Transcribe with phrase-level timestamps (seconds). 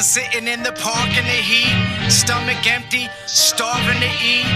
[0.00, 4.46] imagine sitting in the park in the heat, stomach empty, starving to eat,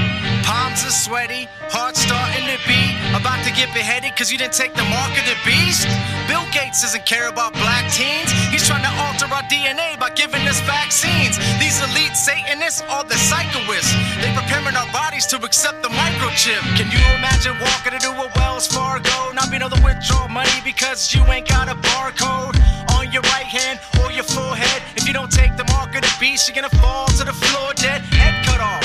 [0.42, 4.74] palms are sweaty, heart starting to beat, about to get beheaded cause you didn't take
[4.74, 5.86] the mark of the beast?
[6.28, 10.42] Bill Gates doesn't care about black teens, he's trying to alter our DNA by giving
[10.48, 11.38] us vaccines.
[11.60, 16.60] These elite Satanists are the psychoists, They're preparing our bodies to accept the microchip.
[16.76, 21.14] Can you imagine walking into a Wells Fargo, not being able to withdraw money because
[21.14, 22.58] you ain't got a barcode
[22.96, 24.82] on your right hand or your forehead?
[24.96, 27.72] If you don't take the mark of the beast, you're gonna fall to the floor
[27.74, 28.84] dead, head cut off.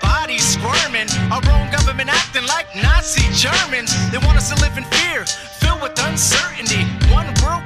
[0.00, 3.90] Bodies squirming, our own government acting like Nazi Germans.
[4.12, 6.84] They want us to live in fear, filled with uncertainty.
[7.10, 7.65] One world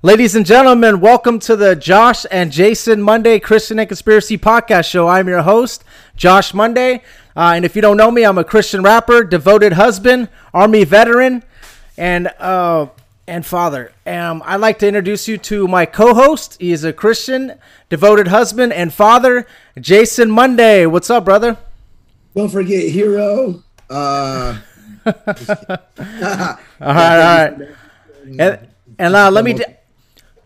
[0.00, 5.08] Ladies and gentlemen, welcome to the Josh and Jason Monday Christian and Conspiracy Podcast Show.
[5.08, 5.82] I'm your host,
[6.14, 7.02] Josh Monday.
[7.36, 11.42] Uh, and if you don't know me, I'm a Christian rapper, devoted husband, Army veteran,
[11.96, 12.86] and uh,
[13.26, 13.90] and father.
[14.06, 16.58] Um, I'd like to introduce you to my co-host.
[16.60, 17.54] He is a Christian,
[17.90, 19.48] devoted husband, and father,
[19.80, 20.86] Jason Monday.
[20.86, 21.56] What's up, brother?
[22.36, 23.64] Don't forget Hero.
[23.90, 24.58] Uh,
[25.06, 27.54] All right, all right.
[28.38, 29.54] And, and uh, let me.
[29.54, 29.64] d-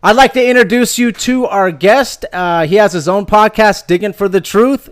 [0.05, 2.25] I'd like to introduce you to our guest.
[2.33, 4.89] Uh, he has his own podcast, Digging for the Truth,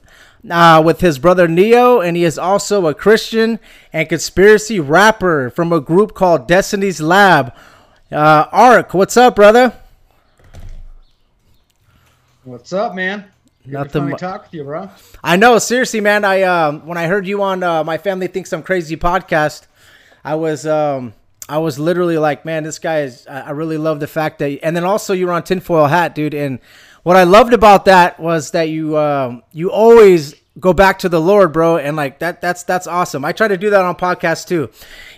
[0.49, 3.59] uh, with his brother Neo, and he is also a Christian
[3.91, 7.53] and conspiracy rapper from a group called Destiny's Lab.
[8.09, 9.73] Uh, Ark, what's up, brother?
[12.45, 13.25] What's up, man?
[13.65, 14.89] Good Nothing mu- talk with you, bro.
[15.21, 16.23] I know, seriously, man.
[16.23, 19.67] I um, when I heard you on uh, my family thinks I'm crazy podcast,
[20.23, 21.13] I was um,
[21.49, 23.25] I was literally like, man, this guy is.
[23.27, 26.33] I really love the fact that, and then also you were on tinfoil hat, dude.
[26.33, 26.59] And
[27.03, 31.19] what I loved about that was that you um, you always go back to the
[31.19, 32.41] Lord, bro, and like that.
[32.41, 33.25] That's that's awesome.
[33.25, 34.69] I try to do that on podcasts too.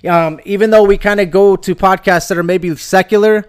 [0.10, 3.46] Um, even though we kind of go to podcasts that are maybe secular,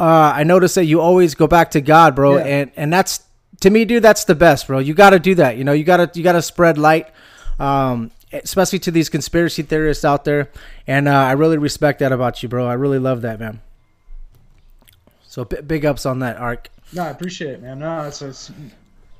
[0.00, 2.44] uh, I notice that you always go back to God, bro, Yeah.
[2.44, 3.20] and and that's
[3.60, 4.02] to me, dude.
[4.02, 4.78] That's the best, bro.
[4.78, 5.56] You got to do that.
[5.58, 7.08] You know, you gotta you gotta spread light,
[7.60, 8.10] um,
[8.44, 10.50] especially to these conspiracy theorists out there.
[10.86, 12.66] And uh, I really respect that about you, bro.
[12.66, 13.60] I really love that, man.
[15.26, 16.68] So b- big ups on that, Ark.
[16.92, 17.78] No, I appreciate it, man.
[17.80, 18.50] No, it's, it's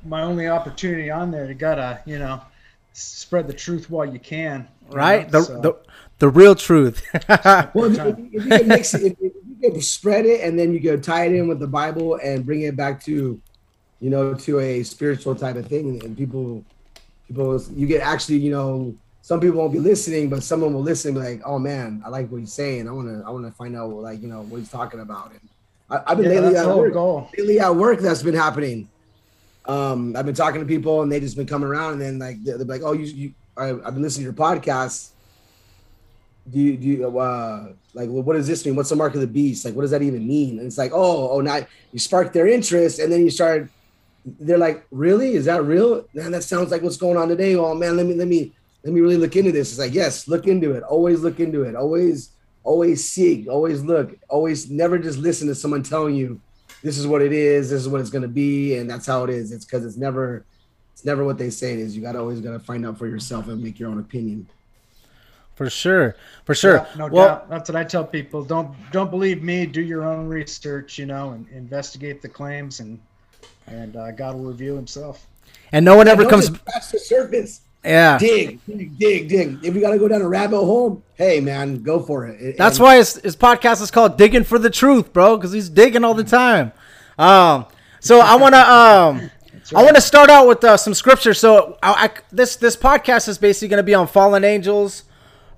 [0.05, 2.41] my only opportunity on there to gotta, you know,
[2.93, 4.67] spread the truth while you can.
[4.91, 5.31] you Right?
[5.33, 5.77] know, The, so- the
[6.19, 7.07] the real truth.
[7.29, 10.59] well, if, if, if you can mix it, if, if you can spread it, and
[10.59, 13.39] then you can tie it in with the Bible and bring it back to,
[14.01, 16.65] you know, to a spiritual type of thing, and people,
[17.29, 18.95] people, you get actually, you know,
[19.27, 22.11] some people won't be listening, but someone will listen, and be like, oh man, I
[22.11, 22.89] like what he's saying.
[22.89, 25.33] I want to, I want to find out, like, you know, what he's talking about.
[25.33, 25.41] And
[25.91, 26.93] I, I've been yeah, lately at work.
[26.93, 27.29] goal.
[27.37, 28.89] lately at work that's been happening.
[29.65, 32.45] Um, I've been talking to people and they just been coming around and then like
[32.45, 35.09] they're, they're like, oh, you, you I, I've been listening to your podcast.
[36.49, 38.77] Do you, do you, uh, like, well, what does this mean?
[38.77, 39.65] What's the mark of the beast?
[39.65, 40.59] Like, what does that even mean?
[40.61, 43.69] And it's like, oh, oh, now you spark their interest and then you start,
[44.39, 45.35] they're like, really?
[45.35, 46.07] Is that real?
[46.15, 47.57] Man, that sounds like what's going on today.
[47.57, 48.53] Oh man, let me, let me,
[48.87, 49.71] let me really look into this.
[49.71, 50.85] It's like, yes, look into it.
[50.85, 51.75] Always look into it.
[51.75, 52.31] Always,
[52.63, 56.41] always seek, always look, always never just listen to someone telling you
[56.85, 59.31] this is what it is, this is what it's gonna be, and that's how it
[59.31, 59.51] is.
[59.51, 60.45] It's because it's never
[60.93, 61.97] it's never what they say it is.
[61.97, 64.47] You gotta always gotta find out for yourself and make your own opinion.
[65.57, 66.77] for sure, for sure.
[66.77, 67.51] Yeah, no well, doubt.
[67.51, 68.45] That's what I tell people.
[68.45, 69.67] Don't don't believe me.
[69.67, 70.97] Do your own research.
[70.97, 73.01] You know, and investigate the claims, and
[73.67, 75.27] and uh, God will reveal Himself.
[75.73, 76.51] and no one ever comes.
[76.51, 77.63] just scratch the surface.
[77.87, 79.59] Yeah, Dig, dig, dig, dig.
[79.65, 82.41] If you gotta go down a rabbit hole, hey man, go for it.
[82.41, 85.53] It- That's and- why his, his podcast is called "Digging for the Truth," bro, because
[85.53, 86.73] he's digging all the time.
[87.19, 87.67] Um,
[88.01, 89.31] so I want to um,
[89.75, 91.33] I want to start out with uh, some scripture.
[91.33, 95.05] So I, I, this this podcast is basically going to be on fallen angels.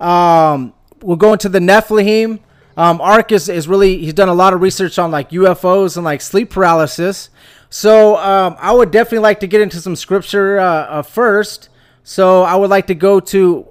[0.00, 2.40] Um, we'll go into the Nephilim.
[2.76, 6.04] Um, Ark is, is really he's done a lot of research on like UFOs and
[6.04, 7.30] like sleep paralysis.
[7.70, 11.70] So um, I would definitely like to get into some scripture uh, uh, first.
[12.08, 13.68] So I would like to go to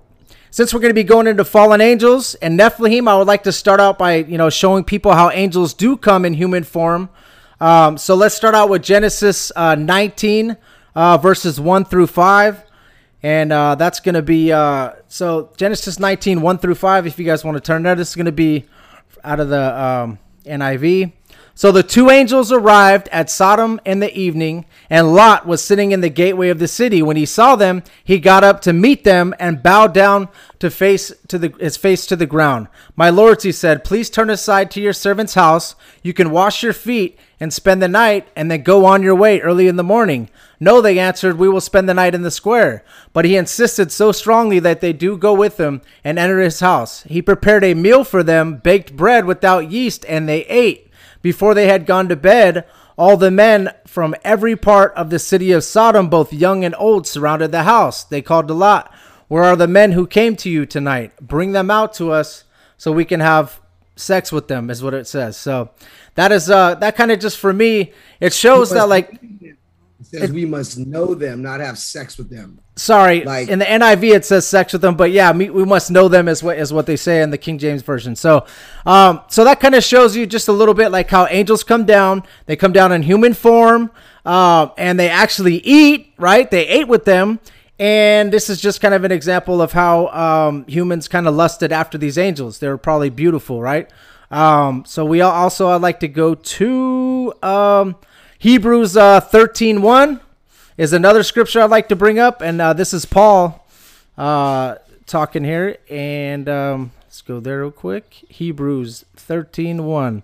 [0.52, 3.52] since we're going to be going into fallen angels and Nephilim, I would like to
[3.52, 7.10] start out by you know showing people how angels do come in human form.
[7.60, 10.56] Um, so let's start out with Genesis uh, 19
[10.94, 12.64] uh, verses 1 through 5.
[13.24, 17.08] And uh, that's going to be uh, so Genesis 19 1 through 5.
[17.08, 18.66] If you guys want to turn there, this is going to be
[19.24, 21.12] out of the um, NIV.
[21.58, 26.02] So the two angels arrived at Sodom in the evening, and Lot was sitting in
[26.02, 27.02] the gateway of the city.
[27.02, 31.12] When he saw them, he got up to meet them and bowed down to face
[31.30, 32.68] to the his face to the ground.
[32.96, 35.74] My lords, he said, please turn aside to your servant's house.
[36.04, 39.40] You can wash your feet and spend the night, and then go on your way
[39.40, 40.30] early in the morning.
[40.60, 42.84] No, they answered, we will spend the night in the square.
[43.14, 47.02] But he insisted so strongly that they do go with him and enter his house.
[47.04, 50.87] He prepared a meal for them, baked bread without yeast, and they ate.
[51.28, 52.64] Before they had gone to bed,
[52.98, 57.06] all the men from every part of the city of Sodom, both young and old,
[57.06, 58.06] surrounded the house.
[58.06, 58.90] They called to Lot,
[59.28, 61.12] Where are the men who came to you tonight?
[61.20, 62.46] Bring them out to us
[62.78, 63.60] so we can have
[63.98, 65.36] sex with them, is what it says.
[65.36, 65.72] So
[66.16, 67.92] that is uh that kind of just for me,
[68.22, 69.20] it shows that like
[70.00, 72.60] It says we must know them, not have sex with them.
[72.76, 75.90] sorry, Like- in the NIV it says sex with them, but yeah, me, we must
[75.90, 78.16] know them as what is what they say in the King James version.
[78.16, 78.46] So,
[78.86, 81.86] um, so that kind of shows you just a little bit like how angels come
[81.86, 82.22] down.
[82.46, 83.90] They come down in human form,
[84.26, 86.14] uh, and they actually eat.
[86.20, 86.50] Right?
[86.52, 87.40] They ate with them,
[87.80, 91.72] and this is just kind of an example of how um, humans kind of lusted
[91.72, 92.60] after these angels.
[92.60, 93.90] They were probably beautiful, right?
[94.30, 97.96] Um, so we also I'd like to go to um,
[98.40, 100.22] Hebrews uh, thirteen one
[100.78, 103.66] is another scripture I'd like to bring up, and uh, this is Paul
[104.18, 104.76] uh,
[105.08, 108.14] talking here, and um, let's go there real quick.
[108.30, 110.24] Hebrews 13 1.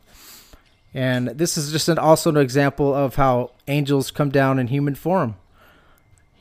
[0.95, 4.93] And this is just an, also an example of how angels come down in human
[4.93, 5.35] form.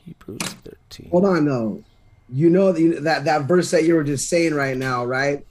[0.05, 0.41] Hebrews
[0.89, 1.09] 13.
[1.09, 1.83] Hold on, though.
[2.31, 5.45] You know that that verse that you were just saying right now, right?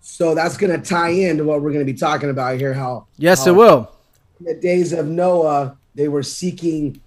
[0.00, 2.74] So that's gonna tie into what we're gonna be talking about here.
[2.74, 3.95] How Yes, how it will.
[4.40, 7.00] In the days of Noah, they were seeking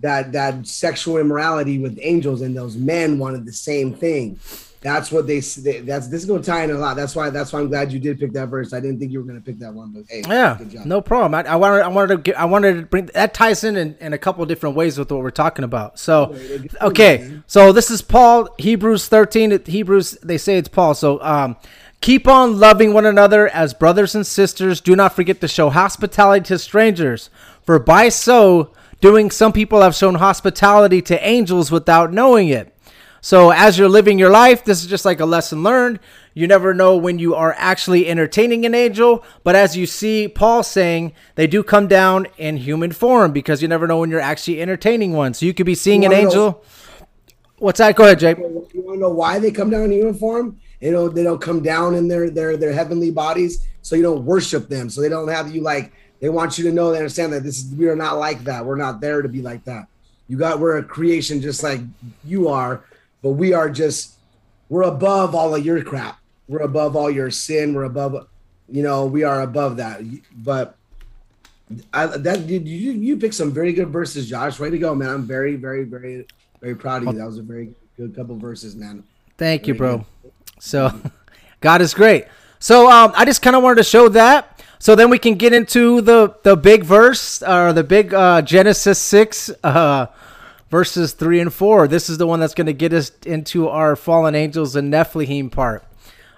[0.00, 4.38] that that sexual immorality with angels, and those men wanted the same thing.
[4.80, 5.40] That's what they.
[5.40, 6.94] they that's this is going to tie in a lot.
[6.94, 7.30] That's why.
[7.30, 8.72] That's why I'm glad you did pick that verse.
[8.72, 10.86] I didn't think you were going to pick that one, but hey, Yeah, good job.
[10.86, 11.34] no problem.
[11.34, 13.96] I, I wanted, I wanted to, get, I wanted to bring that ties in, in
[13.98, 15.98] in a couple of different ways with what we're talking about.
[15.98, 16.32] So,
[16.80, 19.60] okay, so this is Paul, Hebrews thirteen.
[19.64, 20.94] Hebrews, they say it's Paul.
[20.94, 21.56] So, um,
[22.00, 24.80] keep on loving one another as brothers and sisters.
[24.80, 27.30] Do not forget to show hospitality to strangers,
[27.64, 32.74] for by so doing, some people have shown hospitality to angels without knowing it.
[33.20, 35.98] So as you're living your life, this is just like a lesson learned.
[36.34, 40.62] You never know when you are actually entertaining an angel, but as you see Paul
[40.62, 44.62] saying, they do come down in human form because you never know when you're actually
[44.62, 45.34] entertaining one.
[45.34, 46.64] So you could be seeing an wanna know- angel.
[47.58, 47.96] What's that?
[47.96, 48.38] Go ahead, Jake.
[48.38, 50.58] You want to know why they come down in uniform?
[50.80, 51.14] They don't.
[51.14, 54.90] They don't come down in their their their heavenly bodies, so you don't worship them.
[54.90, 55.92] So they don't have you like.
[56.20, 56.90] They want you to know.
[56.90, 57.74] They understand that this is.
[57.74, 58.64] We are not like that.
[58.64, 59.88] We're not there to be like that.
[60.28, 60.60] You got.
[60.60, 61.80] We're a creation just like
[62.24, 62.84] you are,
[63.22, 64.14] but we are just.
[64.68, 66.18] We're above all of your crap.
[66.46, 67.74] We're above all your sin.
[67.74, 68.28] We're above.
[68.68, 70.02] You know, we are above that.
[70.32, 70.76] But
[71.92, 74.60] I that you you, you picked some very good verses, Josh.
[74.60, 75.08] Way to go, man!
[75.08, 76.26] I'm very very very
[76.60, 77.10] very proud of you.
[77.10, 77.22] Oh.
[77.22, 79.02] That was a very good couple verses, man.
[79.36, 80.06] Thank you, Very bro.
[80.60, 81.00] So,
[81.60, 82.26] God is great.
[82.58, 84.58] So, um, I just kind of wanted to show that.
[84.80, 88.98] So then we can get into the the big verse or the big uh, Genesis
[88.98, 90.06] six uh,
[90.70, 91.88] verses three and four.
[91.88, 95.50] This is the one that's going to get us into our fallen angels and Nephilim
[95.50, 95.84] part.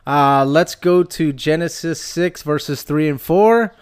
[0.07, 3.75] Uh, let's go to Genesis six verses three and four,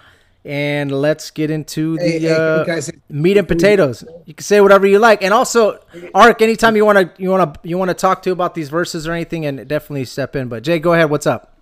[0.48, 4.02] and let's get into the Hey, hey, uh, say- meat and potatoes.
[4.24, 5.78] You can say whatever you like, and also,
[6.14, 6.40] Ark.
[6.40, 9.06] Anytime you want to, you want to, you want to talk to about these verses
[9.06, 10.48] or anything, and definitely step in.
[10.48, 11.10] But Jay, go ahead.
[11.10, 11.54] What's up?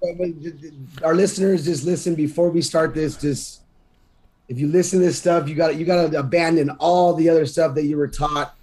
[1.02, 3.62] our listeners just listen before we start this just
[4.48, 7.44] if you listen to this stuff you got you got to abandon all the other
[7.44, 8.54] stuff that you were taught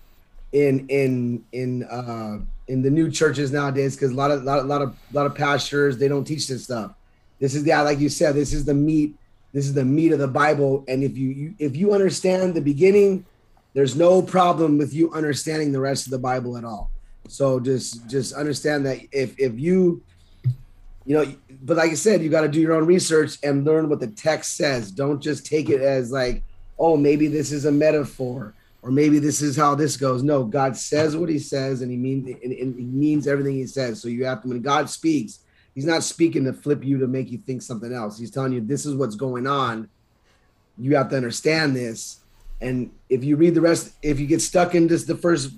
[0.54, 2.38] in in in uh
[2.70, 5.36] in the new churches nowadays because a lot of lot, of- lot of lot of
[5.36, 6.94] pastors they don't teach this stuff
[7.40, 9.14] this is the like you said this is the meat
[9.54, 12.62] this is the meat of the bible and if you, you if you understand the
[12.62, 13.26] beginning
[13.74, 16.92] there's no problem with you understanding the rest of the bible at all.
[17.28, 20.02] So just just understand that if if you
[21.06, 21.34] you know
[21.64, 24.08] but like i said you got to do your own research and learn what the
[24.08, 24.92] text says.
[24.92, 26.44] Don't just take it as like
[26.78, 30.22] oh maybe this is a metaphor or maybe this is how this goes.
[30.22, 33.66] No god says what he says and he means and, and he means everything he
[33.66, 34.02] says.
[34.02, 35.40] So you have to when god speaks
[35.76, 38.18] he's not speaking to flip you to make you think something else.
[38.18, 39.90] He's telling you this is what's going on.
[40.78, 42.20] You have to understand this.
[42.62, 45.52] And if you read the rest, if you get stuck in just the first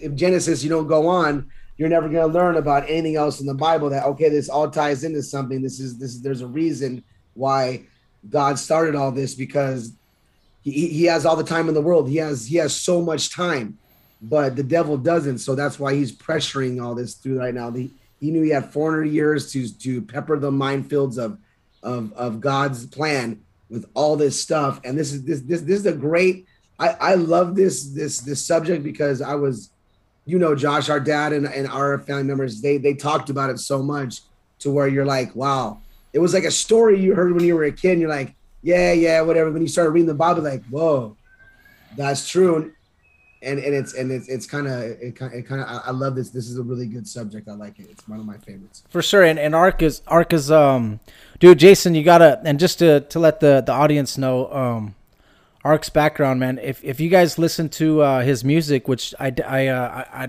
[0.00, 3.46] if Genesis, you don't go on, you're never going to learn about anything else in
[3.46, 5.62] the Bible that okay, this all ties into something.
[5.62, 7.04] This is this is there's a reason
[7.34, 7.84] why
[8.28, 9.92] God started all this because
[10.62, 12.08] he, he has all the time in the world.
[12.08, 13.78] He has he has so much time,
[14.22, 15.38] but the devil doesn't.
[15.38, 17.70] So that's why he's pressuring all this through right now.
[17.70, 21.38] The, he knew he had 400 years to to pepper the minefields of
[21.82, 24.80] of of God's plan with all this stuff.
[24.84, 26.46] And this is this this this is a great.
[26.78, 29.70] I I love this this this subject because I was,
[30.24, 33.58] you know, Josh, our dad and and our family members, they they talked about it
[33.58, 34.20] so much
[34.60, 35.80] to where you're like, wow,
[36.12, 37.92] it was like a story you heard when you were a kid.
[37.92, 39.50] And you're like, yeah, yeah, whatever.
[39.50, 41.16] When you started reading the Bible, like, whoa,
[41.96, 42.72] that's true.
[43.42, 46.30] And and it's and it's it's kind of it kind of I love this.
[46.30, 47.48] This is a really good subject.
[47.48, 47.86] I like it.
[47.90, 49.22] It's one of my favorites for sure.
[49.22, 51.00] And and Ark is Ark is um,
[51.38, 54.94] dude, Jason, you gotta and just to to let the the audience know um.
[55.64, 56.60] Ark's background, man.
[56.62, 60.28] If if you guys listen to uh, his music, which I I, uh, I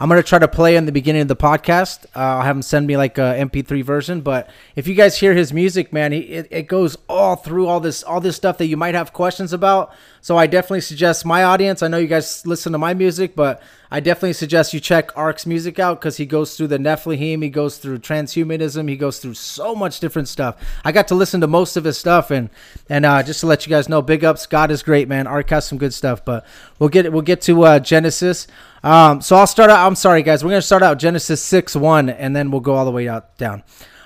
[0.00, 2.06] I'm gonna try to play in the beginning of the podcast.
[2.16, 4.20] Uh, I'll have him send me like a MP3 version.
[4.20, 7.80] But if you guys hear his music, man, he, it, it goes all through all
[7.80, 9.94] this all this stuff that you might have questions about.
[10.20, 11.82] So I definitely suggest my audience.
[11.82, 15.46] I know you guys listen to my music, but I definitely suggest you check Ark's
[15.46, 19.34] music out because he goes through the Nephilim, he goes through transhumanism, he goes through
[19.34, 20.56] so much different stuff.
[20.84, 22.50] I got to listen to most of his stuff, and
[22.88, 24.46] and uh, just to let you guys know, big ups.
[24.46, 25.26] God is great, man.
[25.26, 26.46] Ark has some good stuff, but
[26.78, 28.46] we'll get we'll get to uh, Genesis.
[28.82, 29.86] Um, so I'll start out.
[29.86, 30.42] I'm sorry, guys.
[30.42, 33.38] We're gonna start out Genesis six one, and then we'll go all the way out
[33.38, 33.62] down.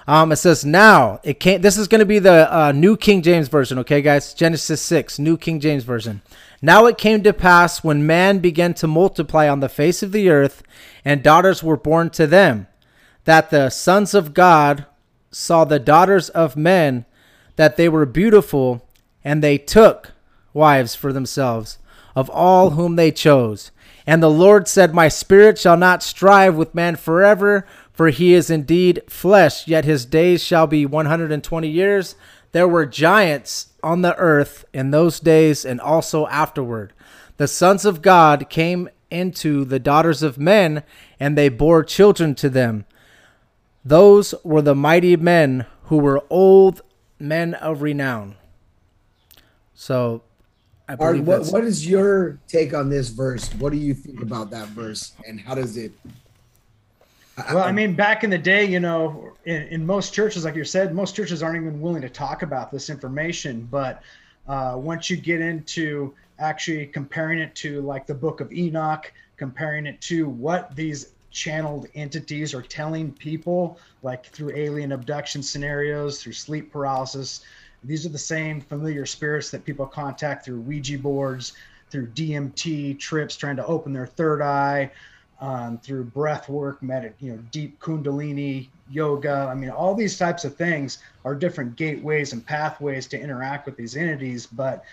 [0.06, 1.62] Um, it says now it can't.
[1.62, 3.78] This is gonna be the uh, New King James version.
[3.78, 4.34] Okay, guys.
[4.34, 6.20] Genesis six, New King James version.
[6.60, 10.28] Now it came to pass when man began to multiply on the face of the
[10.28, 10.62] earth,
[11.04, 12.66] and daughters were born to them,
[13.24, 14.86] that the sons of God
[15.30, 17.04] saw the daughters of men,
[17.56, 18.88] that they were beautiful,
[19.22, 20.12] and they took
[20.54, 21.78] wives for themselves
[22.16, 23.70] of all whom they chose.
[24.06, 28.50] And the Lord said, My spirit shall not strive with man forever, for he is
[28.50, 32.16] indeed flesh, yet his days shall be 120 years.
[32.52, 36.92] There were giants on the earth in those days and also afterward.
[37.36, 40.82] The sons of God came into the daughters of men,
[41.20, 42.86] and they bore children to them.
[43.84, 46.80] Those were the mighty men who were old
[47.18, 48.36] men of renown.
[49.74, 50.22] So
[50.88, 53.52] Ark, what, what is your take on this verse?
[53.54, 55.92] What do you think about that verse, and how does it?
[57.52, 60.64] Well, I mean, back in the day, you know, in, in most churches, like you
[60.64, 63.68] said, most churches aren't even willing to talk about this information.
[63.70, 64.02] But
[64.48, 69.86] uh, once you get into actually comparing it to like the Book of Enoch, comparing
[69.86, 76.32] it to what these channeled entities are telling people, like through alien abduction scenarios, through
[76.32, 77.42] sleep paralysis,
[77.86, 81.52] these are the same familiar spirits that people contact through Ouija boards,
[81.90, 84.90] through DMT trips, trying to open their third eye,
[85.40, 89.48] um, through breath work, med- you know, deep Kundalini yoga.
[89.50, 93.76] I mean, all these types of things are different gateways and pathways to interact with
[93.76, 94.46] these entities.
[94.46, 94.84] But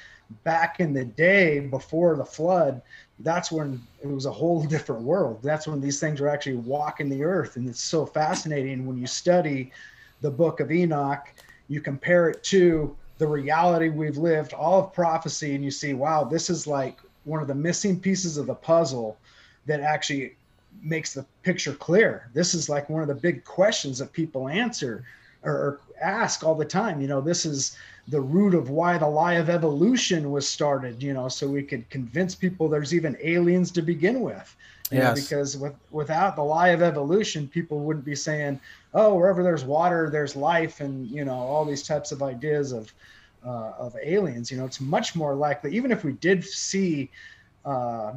[0.43, 2.81] back in the day before the flood,
[3.19, 5.39] that's when it was a whole different world.
[5.41, 7.55] That's when these things were actually walking the earth.
[7.55, 9.71] And it's so fascinating when you study
[10.21, 11.27] the book of Enoch
[11.67, 16.24] you compare it to the reality we've lived, all of prophecy, and you see, wow,
[16.24, 19.17] this is like one of the missing pieces of the puzzle
[19.65, 20.36] that actually
[20.82, 22.29] makes the picture clear.
[22.34, 25.05] This is like one of the big questions that people answer
[25.43, 27.00] or, ask all the time.
[27.00, 27.77] You know, this is
[28.10, 31.89] the root of why the lie of evolution was started, you know, so we could
[31.89, 34.53] convince people there's even aliens to begin with.
[34.93, 35.17] You yes.
[35.17, 38.59] know, because with, without the lie of evolution, people wouldn't be saying,
[38.93, 42.93] oh, wherever there's water, there's life, and you know all these types of ideas of
[43.43, 44.51] uh, of aliens.
[44.51, 47.09] You know, it's much more likely, even if we did see
[47.65, 48.13] uh,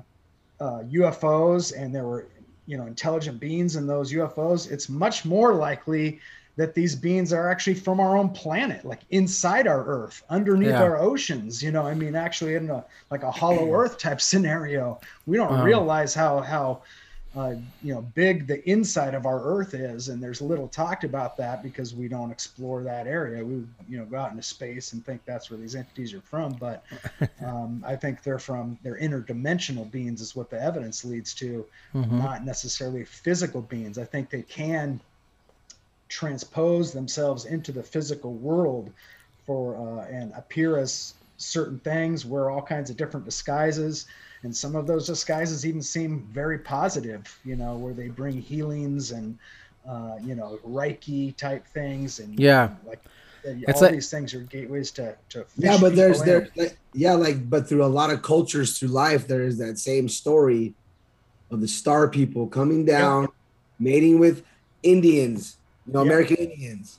[0.61, 2.27] uh, UFOs and there were
[2.67, 6.21] you know intelligent beings in those UFOs, it's much more likely
[6.57, 10.83] that these beings are actually from our own planet, like inside our Earth, underneath yeah.
[10.83, 11.63] our oceans.
[11.63, 15.01] You know, I mean, actually in a like a hollow Earth type scenario.
[15.27, 16.83] We don't um, realize how how
[17.37, 21.37] uh, you know big the inside of our earth is and there's little talked about
[21.37, 25.05] that because we don't explore that area we you know go out into space and
[25.05, 26.83] think that's where these entities are from but
[27.45, 32.19] um, i think they're from they're interdimensional beings is what the evidence leads to mm-hmm.
[32.19, 34.99] not necessarily physical beings i think they can
[36.09, 38.93] transpose themselves into the physical world
[39.45, 44.07] for uh, and appear as certain things wear all kinds of different disguises.
[44.43, 49.13] And some of those disguises even seem very positive you know where they bring healings
[49.13, 49.39] and
[49.89, 53.03] uh, you know, Reiki type things, and yeah, like
[53.45, 57.13] it's all like, these things are gateways to, to yeah but there's there like, yeah
[57.13, 60.75] like but through a lot of cultures through life there is that same story
[61.53, 63.29] of the star people coming down yeah.
[63.79, 64.45] mating with
[64.83, 66.07] indians you know yeah.
[66.07, 66.99] american indians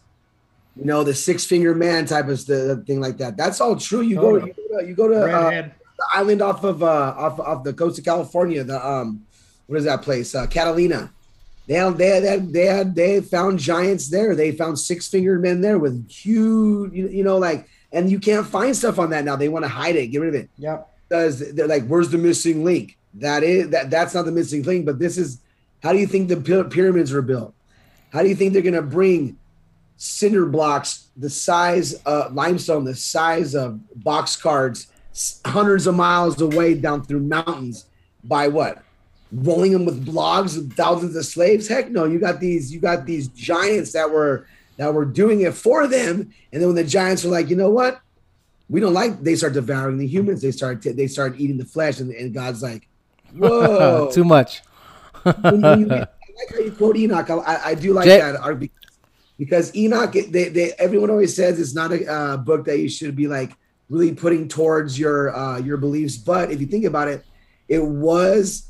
[0.75, 4.01] you know the six finger man type of the thing like that that's all true
[4.01, 7.39] you go, you go to, you go to uh, the island off of uh off,
[7.39, 9.25] off the coast of california the um
[9.67, 11.11] what is that place uh, catalina
[11.67, 14.35] they they had, they had, they found giants there.
[14.35, 18.47] They found six fingered men there with huge, you, you know, like, and you can't
[18.47, 19.35] find stuff on that now.
[19.35, 20.49] They want to hide it, get rid of it.
[20.57, 20.83] Yeah.
[21.07, 22.97] Because they're like, where's the missing link?
[23.15, 25.41] That is that that's not the missing link, but this is
[25.81, 27.53] how do you think the pyramids were built?
[28.11, 29.37] How do you think they're gonna bring
[29.97, 34.87] cinder blocks the size of limestone, the size of box cards,
[35.45, 37.85] hundreds of miles away down through mountains
[38.23, 38.83] by what?
[39.31, 41.67] rolling them with blogs of thousands of slaves.
[41.67, 44.47] Heck no, you got these you got these giants that were
[44.77, 46.33] that were doing it for them.
[46.51, 47.99] And then when the giants were like, you know what,
[48.69, 50.41] we don't like, they start devouring the humans.
[50.41, 52.87] They start t- they start eating the flesh, and, and God's like,
[53.33, 54.61] whoa, too much.
[56.37, 57.29] when you, I like how you quote Enoch.
[57.29, 58.69] I, I do like Jay- that
[59.37, 63.15] because Enoch, they, they everyone always says it's not a uh, book that you should
[63.15, 63.51] be like
[63.89, 66.17] really putting towards your uh, your beliefs.
[66.17, 67.23] But if you think about it,
[67.67, 68.67] it was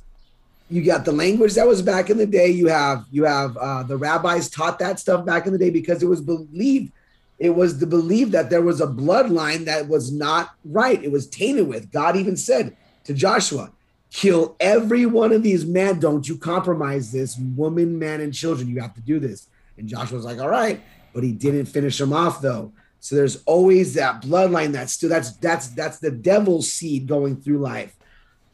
[0.69, 3.83] you got the language that was back in the day you have you have uh,
[3.83, 6.91] the rabbis taught that stuff back in the day because it was believed
[7.39, 11.27] it was the belief that there was a bloodline that was not right it was
[11.27, 13.71] tainted with god even said to joshua
[14.11, 18.79] kill every one of these men don't you compromise this woman man and children you
[18.79, 19.47] have to do this
[19.77, 20.81] and Joshua's like all right
[21.13, 25.31] but he didn't finish them off though so there's always that bloodline that's still that's
[25.37, 27.97] that's that's the devil's seed going through life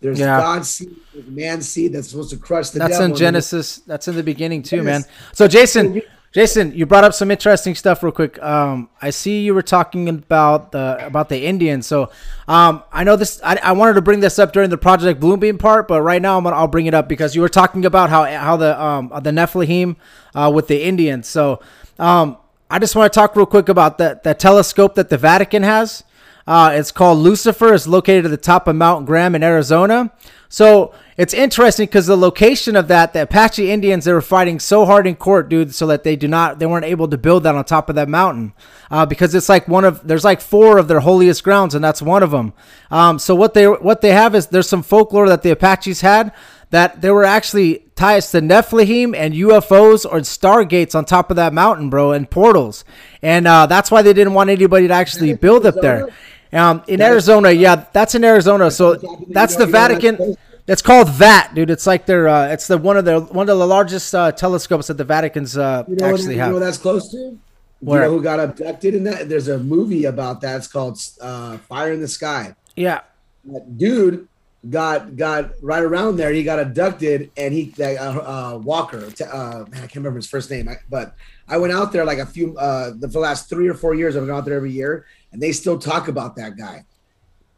[0.04, 0.38] there's yeah.
[0.38, 3.06] God's seed, there's man's seed that's supposed to crush the that's devil.
[3.06, 3.78] in Genesis.
[3.88, 4.86] That's in the beginning too, yes.
[4.86, 5.04] man.
[5.32, 6.02] So Jason,
[6.34, 8.42] Jason, you brought up some interesting stuff real quick.
[8.42, 11.86] Um, I see you were talking about the about the Indians.
[11.86, 12.10] So
[12.48, 13.40] um, I know this.
[13.44, 16.20] I, I, wanted to bring this up during the Project Blue Beam part, but right
[16.20, 18.82] now I'm gonna, I'll bring it up because you were talking about how how the
[18.82, 19.96] um, the Nephilim
[20.34, 21.28] uh, with the Indians.
[21.28, 21.62] So
[22.00, 25.62] um, I just want to talk real quick about that that telescope that the Vatican
[25.62, 26.04] has.
[26.46, 27.74] Uh, it's called Lucifer.
[27.74, 30.12] It's located at the top of Mount Graham in Arizona.
[30.50, 34.86] So it's interesting because the location of that, the Apache Indians, they were fighting so
[34.86, 37.56] hard in court, dude, so that they do not, they weren't able to build that
[37.56, 38.54] on top of that mountain,
[38.92, 42.04] uh, because it's like one of, there's like four of their holiest grounds, and that's
[42.04, 42.54] one of them.
[42.92, 46.32] Um, so what they, what they have is there's some folklore that the Apaches had
[46.74, 51.54] that there were actually ties to Nephilim and UFOs or stargates on top of that
[51.54, 52.84] mountain, bro, and portals,
[53.22, 56.10] and uh, that's why they didn't want anybody to actually build up there.
[56.52, 58.72] Um, in Arizona, yeah, that's in Arizona.
[58.72, 58.96] So
[59.30, 60.36] that's the Vatican.
[60.68, 61.70] It's called VAT, dude.
[61.70, 64.88] It's like their, uh, it's the one of the one of the largest uh, telescopes
[64.88, 66.48] that the Vatican's uh, you know actually what, have.
[66.48, 67.38] You know that's close to?
[67.82, 68.02] Where?
[68.02, 69.30] You know who got abducted in that?
[69.30, 70.58] There's a movie about that.
[70.58, 72.56] It's called uh, Fire in the Sky.
[72.76, 73.02] Yeah.
[73.46, 74.28] That dude
[74.70, 76.32] got got right around there.
[76.32, 79.10] He got abducted, and he uh, uh, Walker.
[79.22, 81.16] Uh, man, I can't remember his first name, but
[81.48, 84.16] I went out there like a few uh, the, the last three or four years.
[84.16, 86.86] I've gone out there every year, and they still talk about that guy.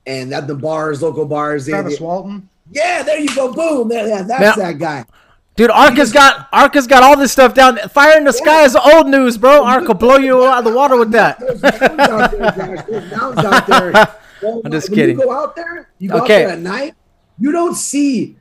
[0.08, 2.50] And at the bars, local bars, Travis they, Walton.
[2.72, 3.54] Yeah, there you go.
[3.54, 3.88] Boom.
[3.88, 5.06] There, yeah, that's that guy.
[5.56, 7.78] Dude, Ark has got Ark has got all this stuff down.
[7.90, 8.44] Fire in the yeah.
[8.44, 9.64] sky is old news, bro.
[9.64, 11.40] Ark will blow you out of the water with that.
[11.40, 12.86] There's mountains out there, Josh.
[12.88, 14.16] There's mountains out there.
[14.64, 15.18] I'm just kidding.
[15.18, 16.44] You go out there, you go okay.
[16.44, 16.94] out there at night,
[17.40, 18.38] you don't see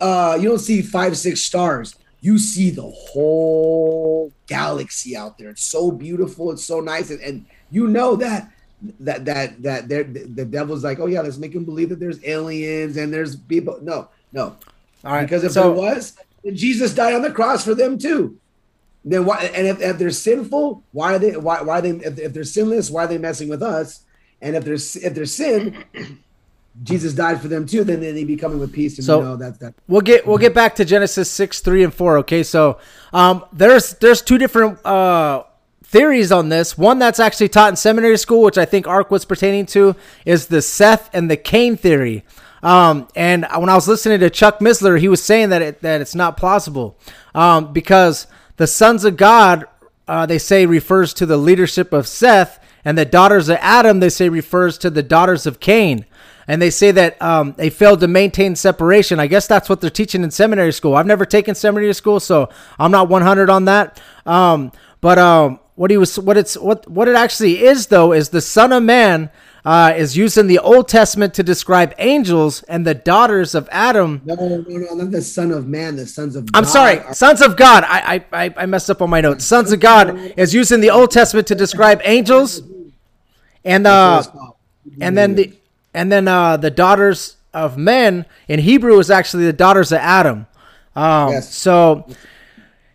[0.00, 1.96] uh you don't see five, six stars.
[2.20, 5.50] You see the whole galaxy out there.
[5.50, 8.50] It's so beautiful, it's so nice, and, and you know that
[9.00, 12.96] that that that the devil's like, oh yeah, let's make him believe that there's aliens
[12.96, 13.78] and there's people.
[13.82, 14.56] No, no.
[15.04, 15.22] All right.
[15.22, 16.16] Because if so, there was,
[16.52, 18.38] Jesus died on the cross for them too.
[19.04, 19.50] Then why?
[19.54, 21.36] And if, if they're sinful, why are they?
[21.36, 21.60] Why?
[21.60, 21.90] Why are they?
[21.90, 24.03] If, if they're sinless, why are they messing with us?
[24.44, 25.84] And if there's if there's sin,
[26.82, 27.82] Jesus died for them too.
[27.82, 28.98] Then they'd be coming with peace.
[28.98, 31.82] And so you know, that that we'll get we'll get back to Genesis six, three,
[31.82, 32.18] and four.
[32.18, 32.78] Okay, so
[33.12, 35.44] um, there's there's two different uh
[35.82, 36.76] theories on this.
[36.76, 39.94] One that's actually taught in seminary school, which I think Ark was pertaining to,
[40.26, 42.24] is the Seth and the Cain theory.
[42.64, 46.00] Um, and when I was listening to Chuck Missler, he was saying that it, that
[46.00, 46.98] it's not plausible
[47.34, 48.26] um, because
[48.56, 49.66] the sons of God,
[50.08, 54.10] uh, they say, refers to the leadership of Seth, and the daughters of Adam, they
[54.10, 56.04] say, refers to the daughters of Cain.
[56.46, 59.18] And they say that um, they failed to maintain separation.
[59.18, 60.94] I guess that's what they're teaching in seminary school.
[60.94, 64.00] I've never taken seminary school, so I'm not 100 on that.
[64.26, 64.70] Um,
[65.00, 68.40] but um, what he was what it's what what it actually is though is the
[68.40, 69.30] son of man
[69.64, 74.20] uh, is used in the Old Testament to describe angels, and the daughters of Adam.
[74.24, 76.44] No, no, no, not the son of man, the sons of.
[76.54, 77.84] I'm God sorry, are- sons of God.
[77.86, 79.44] I, I I messed up on my notes.
[79.44, 82.60] Sons of God is used in the Old Testament to describe angels,
[83.64, 84.56] and uh, That's what it's called.
[85.00, 85.52] and then the
[85.94, 90.46] and then uh, the daughters of men in Hebrew is actually the daughters of Adam.
[90.96, 91.54] Um, Yes.
[91.54, 92.06] So,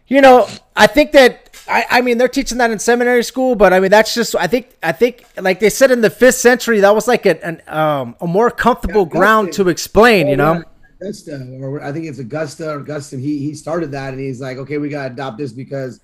[0.07, 3.73] you know, I think that I, I mean they're teaching that in seminary school, but
[3.73, 6.79] I mean that's just I think I think like they said in the fifth century
[6.79, 10.27] that was like an, an um, a more comfortable ground to explain.
[10.27, 10.63] You know,
[10.99, 13.19] Augusta, or I think it's Augusta or Augustine.
[13.19, 16.01] He he started that, and he's like, okay, we gotta adopt this because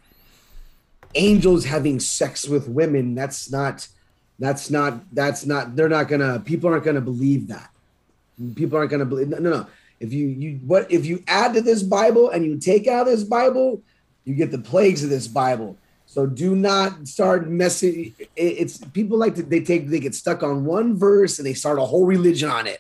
[1.16, 3.16] angels having sex with women.
[3.16, 3.88] That's not.
[4.38, 5.04] That's not.
[5.14, 5.76] That's not.
[5.76, 6.40] They're not gonna.
[6.40, 7.72] People aren't gonna believe that.
[8.56, 9.30] People aren't gonna believe.
[9.30, 9.50] No, no.
[9.50, 9.68] no.
[10.00, 13.24] If you you what if you add to this Bible and you take out this
[13.24, 13.82] Bible,
[14.26, 15.78] you get the plagues of this Bible.
[16.08, 18.14] So do not start messing.
[18.36, 21.80] It's people like to they take they get stuck on one verse and they start
[21.80, 22.80] a whole religion on it.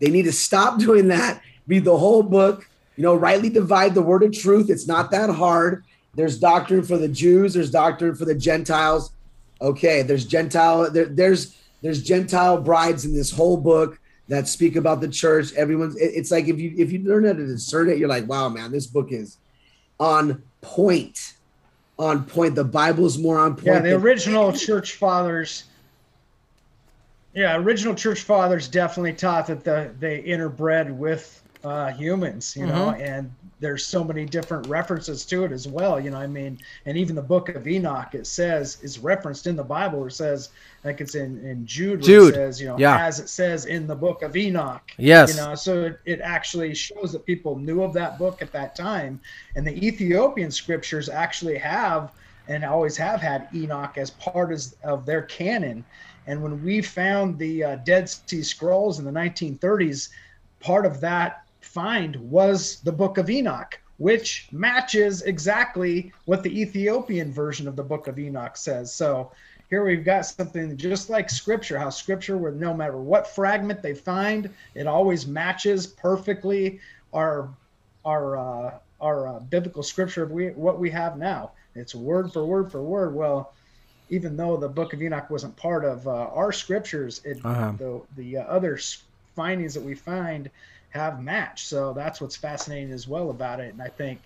[0.00, 1.42] They need to stop doing that.
[1.66, 2.68] Read the whole book.
[2.96, 4.70] You know, rightly divide the word of truth.
[4.70, 5.84] It's not that hard.
[6.14, 7.52] There's doctrine for the Jews.
[7.52, 9.10] There's doctrine for the Gentiles.
[9.60, 10.90] Okay, there's Gentile.
[10.90, 15.52] There, there's there's Gentile brides in this whole book that speak about the church.
[15.54, 15.94] Everyone's.
[15.96, 18.48] it- It's like if you if you learn how to discern it, you're like, wow,
[18.48, 19.36] man, this book is
[20.00, 21.34] on point.
[21.98, 22.54] On point.
[22.54, 23.66] The Bible's more on point.
[23.66, 25.64] Yeah, the original church fathers.
[27.32, 32.90] Yeah, original church fathers definitely taught that the they interbred with uh, humans, you know,
[32.92, 35.98] and there's so many different references to it as well.
[35.98, 39.56] You know, I mean, and even the book of Enoch, it says is referenced in
[39.56, 40.06] the Bible.
[40.06, 40.50] It says,
[40.84, 43.04] like it's in in Jude, Jude, it says, you know, yeah.
[43.04, 44.92] as it says in the book of Enoch.
[44.96, 45.34] Yes.
[45.34, 48.76] You know, so it, it actually shows that people knew of that book at that
[48.76, 49.20] time,
[49.56, 52.12] and the Ethiopian scriptures actually have
[52.46, 55.84] and always have had Enoch as part of, of their canon.
[56.28, 60.10] And when we found the uh, Dead Sea Scrolls in the 1930s,
[60.60, 67.32] part of that find was the Book of Enoch, which matches exactly what the Ethiopian
[67.32, 68.94] version of the Book of Enoch says.
[68.94, 69.32] So
[69.68, 73.94] here we've got something just like Scripture, how Scripture, where no matter what fragment they
[73.94, 76.80] find, it always matches perfectly
[77.12, 77.48] our
[78.04, 81.52] our uh, our uh, biblical Scripture of we what we have now.
[81.74, 83.14] It's word for word for word.
[83.14, 83.52] Well,
[84.08, 87.72] even though the Book of Enoch wasn't part of uh, our scriptures, it, Uh-huh.
[87.78, 88.78] the the uh, other
[89.34, 90.50] findings that we find
[90.96, 91.66] have matched.
[91.68, 93.72] So that's what's fascinating as well about it.
[93.72, 94.20] And I think,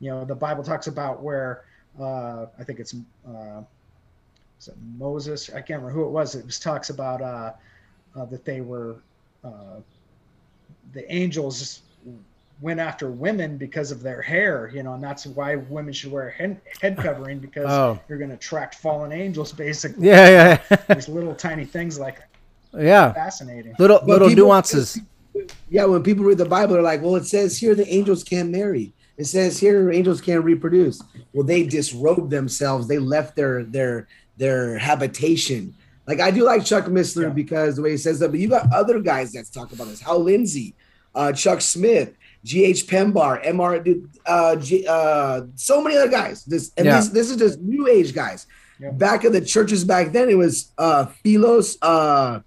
[0.00, 1.64] you know, the Bible talks about where
[2.00, 2.94] uh, I think it's
[3.26, 3.62] uh,
[4.60, 5.48] is it Moses.
[5.50, 6.34] I can't remember who it was.
[6.34, 7.52] It was talks about uh,
[8.16, 8.96] uh, that they were
[9.44, 9.80] uh,
[10.92, 11.82] the angels
[12.60, 16.28] went after women because of their hair, you know, and that's why women should wear
[16.28, 18.00] a head, head covering because Oh.
[18.08, 20.08] you're going to attract fallen angels, basically.
[20.08, 22.18] yeah, yeah, These little tiny things like
[22.72, 22.82] that.
[22.82, 23.12] yeah.
[23.12, 23.76] fascinating.
[23.78, 24.98] Little But little people- nuances.
[25.70, 28.50] Yeah, when people read the Bible, they're like, well, it says here the angels can't
[28.50, 28.92] marry.
[29.16, 31.02] It says here angels can't reproduce.
[31.32, 32.86] Well, they disrobed themselves.
[32.88, 35.74] They left their their their habitation.
[36.06, 37.28] Like I do like Chuck Missler Yeah.
[37.30, 40.00] because the way he says that, but you got other guys that talk about this.
[40.00, 40.74] Hal Lindsey,
[41.14, 42.86] uh, Chuck Smith, G.H.
[42.86, 43.84] Pember, M.R.
[44.24, 46.44] Uh, G, uh, so many other guys.
[46.44, 46.96] This and Yeah.
[47.00, 48.46] this this is just new age guys.
[48.80, 48.92] Yeah.
[48.92, 52.40] Back in the churches back then, it was uh Philos, uh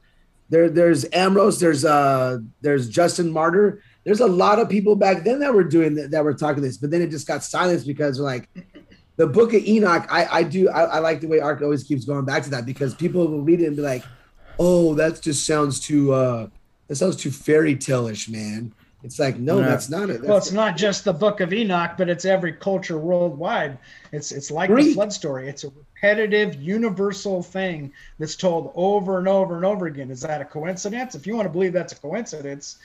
[0.51, 3.81] there there's Ambrose, there's uh there's Justin Martyr.
[4.03, 6.77] There's a lot of people back then that were doing that, that were talking this,
[6.77, 8.49] but then it just got silenced because like
[9.15, 12.03] the book of Enoch, I, I do I, I like the way Ark always keeps
[12.03, 14.03] going back to that because people will read it and be like,
[14.59, 16.47] oh, that just sounds too uh
[16.89, 18.73] that sounds too fairy tale-ish, man.
[19.03, 19.69] It's like, no, Yeah.
[19.69, 20.19] that's not it.
[20.21, 23.77] Well, That's- it's not just the Book of Enoch, but it's every culture worldwide.
[24.11, 25.47] It's it's like the flood story.
[25.49, 30.11] It's a repetitive, universal thing that's told over and over and over again.
[30.11, 31.15] Is that a coincidence?
[31.15, 32.77] If you want to believe that's a coincidence,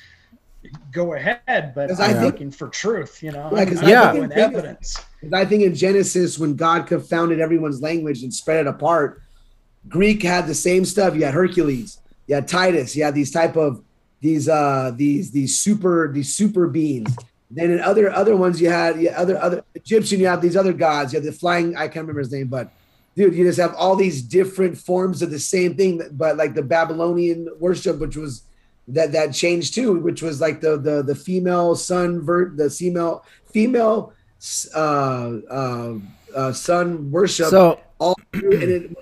[0.90, 1.72] go ahead.
[1.74, 3.22] But I'm I think- looking for truth.
[3.22, 4.98] You know, Yeah, 'cause I'm, I I'm think- doing evidence.
[5.32, 9.20] I think in Genesis, when God confounded everyone's language and spread it apart,
[9.88, 11.14] Greek had the same stuff.
[11.14, 13.82] You had Hercules, you had Titus, you had these type of
[14.26, 17.14] these uh these these super these super beings.
[17.48, 20.72] Then in other other ones, you had had other other Egyptian, you have these other
[20.72, 21.12] gods.
[21.12, 22.72] You have the flying, I can't remember his name, but
[23.14, 26.62] dude, you just have all these different forms of the same thing, but like the
[26.62, 28.42] Babylonian worship, which was
[28.88, 33.24] that that changed too, which was like the the the female sun vert the female
[33.52, 34.12] female
[34.74, 35.94] uh uh,
[36.34, 38.96] uh sun worship So all through, and it,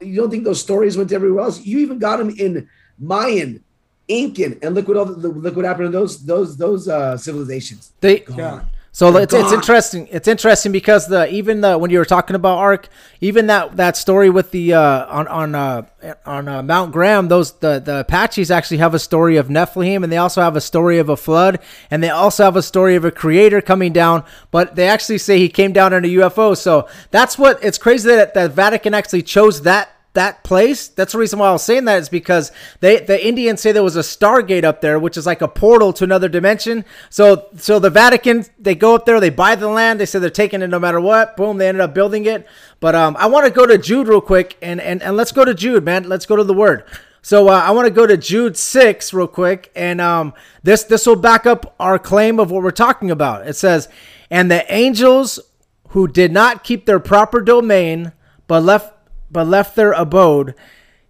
[0.00, 3.63] you don't think those stories went everywhere else you even got them in mayan
[4.08, 7.92] incan and look what all the, look what happened to those those those uh civilizations
[8.00, 8.68] they Gone.
[8.94, 10.06] So it's, it's interesting.
[10.12, 12.88] It's interesting because the even the when you were talking about Ark,
[13.20, 15.82] even that that story with the uh, on on uh,
[16.24, 20.12] on uh, Mount Graham, those the the Apaches actually have a story of Nephilim, and
[20.12, 21.58] they also have a story of a flood,
[21.90, 24.22] and they also have a story of a creator coming down.
[24.52, 26.56] But they actually say he came down in a UFO.
[26.56, 30.88] So that's what it's crazy that the Vatican actually chose that that place.
[30.88, 32.50] That's the reason why I was saying that is because
[32.80, 35.92] they the Indians say there was a stargate up there, which is like a portal
[35.92, 36.84] to another dimension.
[37.10, 40.30] So so the Vatican they go up there, they buy the land, they say they're
[40.30, 41.36] taking it no matter what.
[41.36, 42.46] Boom, they ended up building it.
[42.80, 45.44] But um, I want to go to Jude real quick and and and let's go
[45.44, 46.08] to Jude, man.
[46.08, 46.84] Let's go to the word.
[47.20, 51.06] So uh, I want to go to Jude six real quick, and um, this this
[51.06, 53.48] will back up our claim of what we're talking about.
[53.48, 53.88] It says,
[54.30, 55.40] "And the angels
[55.88, 58.12] who did not keep their proper domain,
[58.46, 58.93] but left
[59.34, 60.54] but left their abode.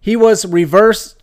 [0.01, 1.15] He was reversed.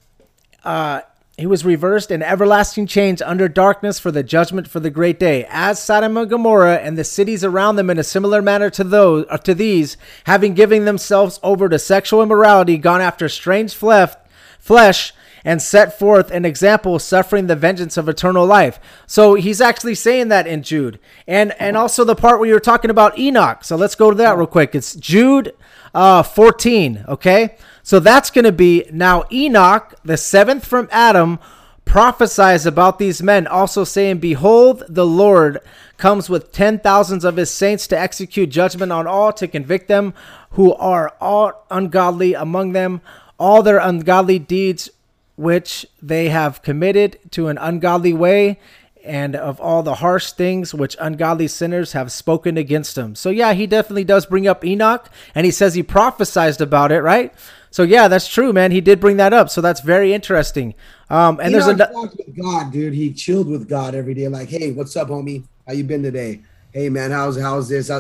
[0.65, 1.03] Uh,
[1.37, 5.45] he was reversed in everlasting chains under darkness for the judgment for the great day,
[5.51, 9.27] as Sodom and Gomorrah and the cities around them in a similar manner to those
[9.29, 14.13] uh, to these, having given themselves over to sexual immorality, gone after strange flesh,
[14.59, 15.13] flesh,
[15.45, 18.79] and set forth an example, suffering the vengeance of eternal life.
[19.07, 22.91] So he's actually saying that in Jude, and and also the part where you're talking
[22.91, 23.65] about Enoch.
[23.65, 24.75] So let's go to that real quick.
[24.75, 25.55] It's Jude
[25.95, 27.05] uh, 14.
[27.09, 27.57] Okay.
[27.83, 31.41] So that's going to be now Enoch, the seventh from Adam,
[31.85, 35.59] prophesies about these men, also saying, Behold, the Lord
[35.97, 40.15] comes with ten thousands of his saints to execute judgment on all, to convict them
[40.51, 43.01] who are all ungodly among them,
[43.39, 44.91] all their ungodly deeds
[45.37, 48.59] which they have committed to an ungodly way
[49.05, 53.15] and of all the harsh things which ungodly sinners have spoken against him.
[53.15, 57.01] So yeah, he definitely does bring up Enoch and he says he prophesied about it,
[57.01, 57.35] right?
[57.71, 58.71] So yeah, that's true, man.
[58.71, 59.51] He did bring that up.
[59.51, 60.75] So that's very interesting.
[61.11, 62.95] Um, and Enoch there's a talked with God, dude.
[62.95, 64.29] He chilled with God every day.
[64.29, 65.45] Like, hey, what's up, homie?
[65.67, 66.43] How you been today?
[66.73, 67.91] Hey, man, how's how's this?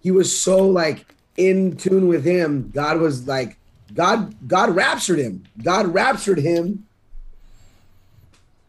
[0.00, 2.70] he was so like in tune with him.
[2.74, 3.56] God was like,
[3.94, 5.44] God, God raptured him.
[5.62, 6.86] God raptured him.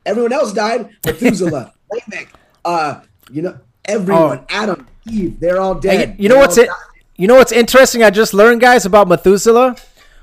[0.06, 0.90] Everyone else died.
[1.06, 1.74] Methuselah.
[1.92, 2.34] Lamech,
[2.66, 4.46] uh, you know, everyone, oh.
[4.50, 6.16] Adam, Eve, they're all dead.
[6.18, 6.70] you know what's it?
[7.16, 8.04] You know what's interesting?
[8.04, 9.76] I just learned, guys, about Methuselah.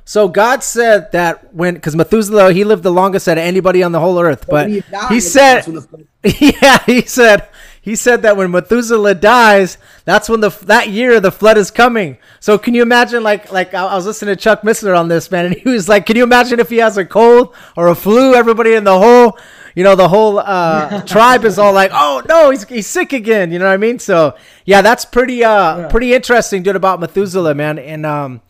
[0.05, 3.93] So God said that when, because Methuselah, he lived the longest out of anybody on
[3.93, 5.65] the whole earth, but he, he said,
[6.25, 7.47] yeah, he said,
[7.81, 12.19] he said that when Methuselah dies, that's when the that year the flood is coming.
[12.39, 15.47] So can you imagine, like, like I was listening to Chuck Missler on this man,
[15.47, 18.35] and he was like, can you imagine if he has a cold or a flu?
[18.35, 19.39] Everybody in the whole
[19.75, 23.53] you know, the whole uh, tribe is all like, "Oh no, he's he's sick again."
[23.53, 23.99] You know what I mean?
[23.99, 25.89] So yeah, that's pretty uh yeah.
[25.89, 27.79] pretty interesting, dude, about Methuselah, man.
[27.79, 28.41] And um,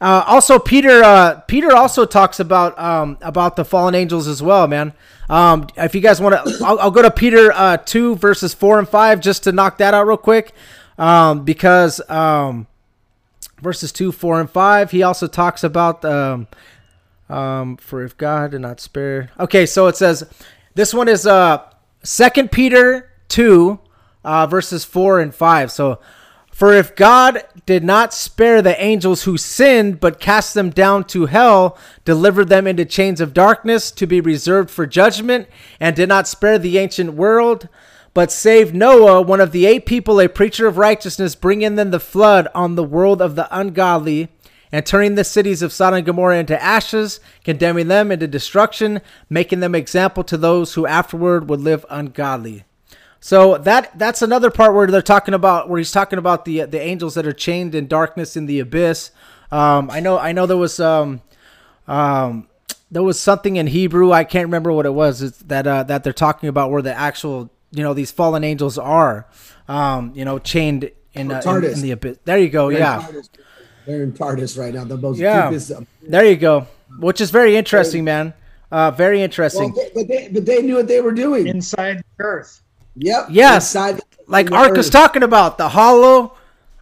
[0.00, 4.66] uh, also Peter uh, Peter also talks about um about the fallen angels as well,
[4.66, 4.92] man.
[5.28, 8.78] Um, if you guys want to, I'll, I'll, go to Peter uh, two verses four
[8.78, 10.54] and five just to knock that out real quick,
[10.96, 12.66] um, because um,
[13.60, 16.46] verses two, four, and five, he also talks about um,
[17.28, 19.30] um, for if God did not spare.
[19.38, 20.24] Okay, so it says,
[20.74, 21.62] this one is uh
[22.02, 23.80] Second Peter two,
[24.24, 25.70] uh, verses four and five.
[25.70, 26.00] So,
[26.58, 31.26] for if God did not spare the angels who sinned, but cast them down to
[31.26, 35.46] hell, delivered them into chains of darkness to be reserved for judgment,
[35.78, 37.68] and did not spare the ancient world,
[38.12, 42.00] but saved Noah, one of the eight people, a preacher of righteousness, bringing them the
[42.00, 44.28] flood on the world of the ungodly
[44.72, 49.60] and turning the cities of Sodom and Gomorrah into ashes, condemning them into destruction, making
[49.60, 52.64] them example to those who afterward would live ungodly.
[53.20, 56.80] So that that's another part where they're talking about where he's talking about the the
[56.80, 59.10] angels that are chained in darkness in the abyss.
[59.50, 61.20] Um, I know I know there was um,
[61.86, 62.48] um,
[62.90, 66.12] there was something in Hebrew I can't remember what it was that uh, that they're
[66.12, 69.26] talking about where the actual you know these fallen angels are
[69.66, 72.18] um, you know chained in, uh, in, in, the abyss.
[72.24, 72.68] There you go.
[72.68, 73.06] yeah.
[73.86, 74.84] They're in Tartarus right now.
[74.84, 75.48] The most yeah.
[75.48, 76.66] Deepest, um, there you go.
[76.98, 78.34] Which is very interesting, man.
[78.70, 79.72] Uh, very interesting.
[79.74, 82.62] Well, but they but they knew what they were doing inside the Earth.
[82.98, 83.26] Yep.
[83.30, 83.74] Yes.
[83.74, 86.36] Inside like Ark was talking about the hollow.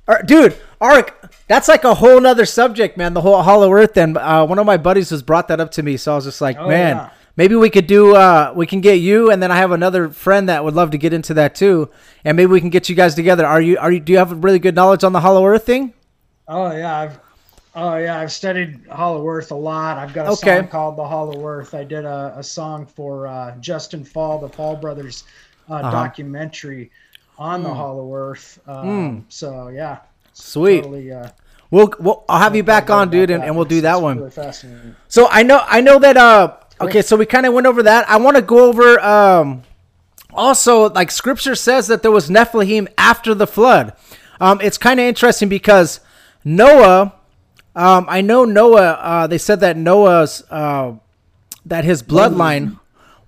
[0.08, 1.30] Or, dude, Ark.
[1.48, 3.14] That's like a whole nother subject, man.
[3.14, 3.96] The whole hollow Earth.
[3.96, 6.24] And uh, one of my buddies has brought that up to me, so I was
[6.24, 6.96] just like, oh, man.
[6.96, 7.10] Yeah.
[7.36, 8.16] Maybe we could do.
[8.16, 10.98] Uh, we can get you, and then I have another friend that would love to
[10.98, 11.90] get into that too,
[12.24, 13.44] and maybe we can get you guys together.
[13.44, 13.76] Are you?
[13.76, 14.00] Are you?
[14.00, 15.92] Do you have a really good knowledge on the Hollow Earth thing?
[16.48, 17.20] Oh yeah, I've
[17.74, 19.98] oh yeah, I've studied Hollow Earth a lot.
[19.98, 20.60] I've got a okay.
[20.60, 21.74] song called The Hollow Earth.
[21.74, 25.24] I did a, a song for uh, Justin Fall, the Fall Brothers
[25.68, 25.90] uh, uh-huh.
[25.90, 26.90] documentary
[27.38, 27.64] on mm.
[27.64, 28.60] the Hollow Earth.
[28.66, 29.22] Um, mm.
[29.28, 30.00] So yeah,
[30.32, 30.82] sweet.
[30.82, 31.30] Totally, uh,
[31.70, 34.18] we'll, we'll I'll have you back on, dude, and, and we'll do that one.
[34.18, 34.52] Really
[35.08, 38.08] so I know I know that uh okay, so we kind of went over that.
[38.08, 39.62] I want to go over um
[40.36, 43.94] also, like Scripture says that there was Nephilim after the flood.
[44.38, 46.00] Um, it's kind of interesting because
[46.44, 47.14] Noah.
[47.74, 48.92] Um, I know Noah.
[48.92, 50.94] Uh, they said that Noah's uh,
[51.64, 52.78] that his bloodline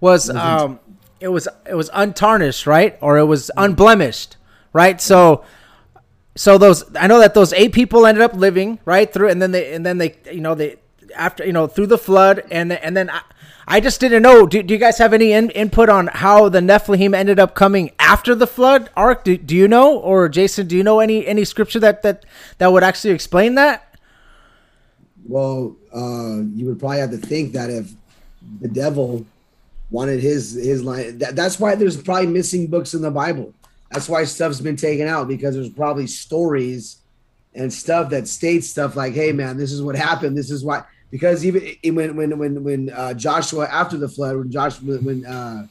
[0.00, 0.78] was um,
[1.20, 4.36] it was it was untarnished, right, or it was unblemished,
[4.72, 5.00] right?
[5.00, 5.44] So
[6.36, 9.50] so those I know that those eight people ended up living right through, and then
[9.50, 10.76] they and then they you know they
[11.16, 13.22] after you know through the flood, and and then I,
[13.66, 14.46] I just didn't know.
[14.46, 17.90] Do, do you guys have any in, input on how the Nephilim ended up coming
[17.98, 19.24] after the flood ark?
[19.24, 22.24] Do, do you know, or Jason, do you know any any scripture that that
[22.58, 23.96] that would actually explain that?
[25.26, 27.92] Well, uh, you would probably have to think that if
[28.60, 29.26] the devil
[29.90, 33.54] wanted his his line, that, that's why there's probably missing books in the Bible
[33.90, 36.98] that's why stuff's been taken out because there's probably stories
[37.54, 40.36] and stuff that states stuff like, "Hey, man, this is what happened.
[40.36, 44.50] This is why." Because even when when when when uh, Joshua after the flood, when
[44.50, 45.66] Joshua when uh,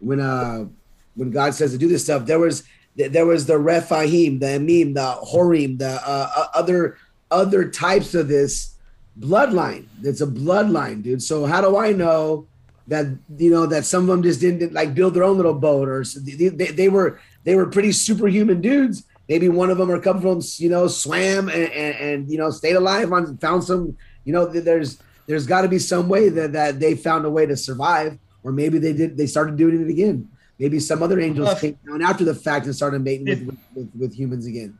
[0.00, 0.66] when uh,
[1.14, 2.64] when God says to do this stuff, there was
[2.96, 6.98] there was the Rephaim, the Amim, the Horim, the uh, uh, other
[7.30, 8.74] other types of this
[9.18, 9.86] bloodline.
[10.02, 11.22] It's a bloodline, dude.
[11.22, 12.46] So how do I know
[12.88, 15.88] that you know that some of them just didn't like build their own little boat
[15.88, 19.04] or they, they, they were they were pretty superhuman dudes.
[19.28, 22.50] Maybe one of them are come from, you know, swam and, and, and you know,
[22.50, 26.52] stayed alive on, found some, you know, there's, there's got to be some way that,
[26.52, 29.90] that they found a way to survive, or maybe they did, they started doing it
[29.90, 30.28] again.
[30.58, 33.58] Maybe some other angels well, came down after the fact and started mating with, with,
[33.74, 34.78] with, with humans again.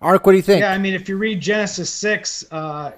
[0.00, 0.60] Ark, what do you think?
[0.60, 2.92] Yeah, I mean, if you read Genesis 6, uh,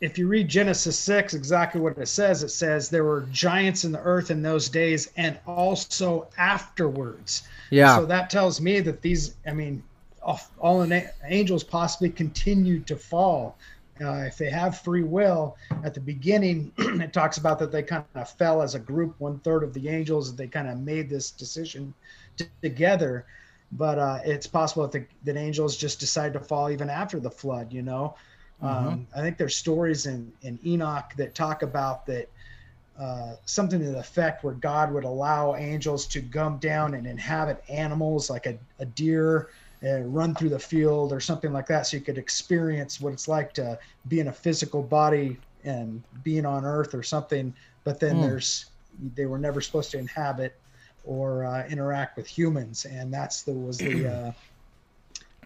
[0.00, 3.92] if you read Genesis 6, exactly what it says, it says there were giants in
[3.92, 7.44] the earth in those days and also afterwards.
[7.70, 7.96] Yeah.
[7.96, 9.82] So that tells me that these, I mean,
[10.22, 13.56] all the angels possibly continued to fall.
[14.00, 18.04] Uh, if they have free will, at the beginning, it talks about that they kind
[18.16, 21.30] of fell as a group, one third of the angels, they kind of made this
[21.30, 21.94] decision
[22.36, 23.24] to, together.
[23.70, 27.30] But uh, it's possible that, the, that angels just decided to fall even after the
[27.30, 28.16] flood, you know?
[28.64, 28.88] Mm-hmm.
[28.88, 32.28] Um, I think there's stories in, in Enoch that talk about that
[32.98, 37.62] uh, something to the effect where God would allow angels to come down and inhabit
[37.68, 39.50] animals like a, a deer,
[39.82, 43.28] and run through the field or something like that, so you could experience what it's
[43.28, 47.52] like to be in a physical body and being on Earth or something.
[47.84, 48.22] But then mm.
[48.22, 48.66] there's
[49.14, 50.56] they were never supposed to inhabit
[51.04, 54.32] or uh, interact with humans, and that's the was the uh,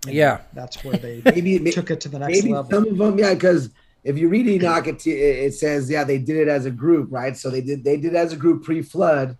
[0.06, 2.70] yeah, that's where they maybe took it to the next maybe level.
[2.70, 3.70] Some of them, yeah, because
[4.04, 7.36] if you read Enoch, it, it says yeah they did it as a group, right?
[7.36, 9.36] So they did they did as a group pre-flood,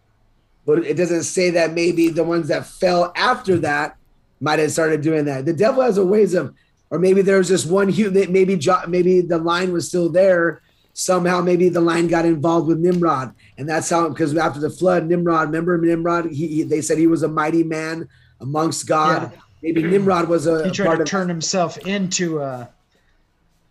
[0.66, 3.96] but it doesn't say that maybe the ones that fell after that
[4.40, 5.44] might have started doing that.
[5.44, 6.54] The devil has a ways of,
[6.90, 8.32] or maybe there was just one human.
[8.32, 10.62] Maybe maybe the line was still there.
[10.92, 15.06] Somehow, maybe the line got involved with Nimrod, and that's how because after the flood,
[15.06, 16.32] Nimrod, remember Nimrod?
[16.32, 18.08] He, he, they said he was a mighty man
[18.40, 19.30] amongst God.
[19.32, 22.68] Yeah maybe Nimrod was a he tried to turn himself into a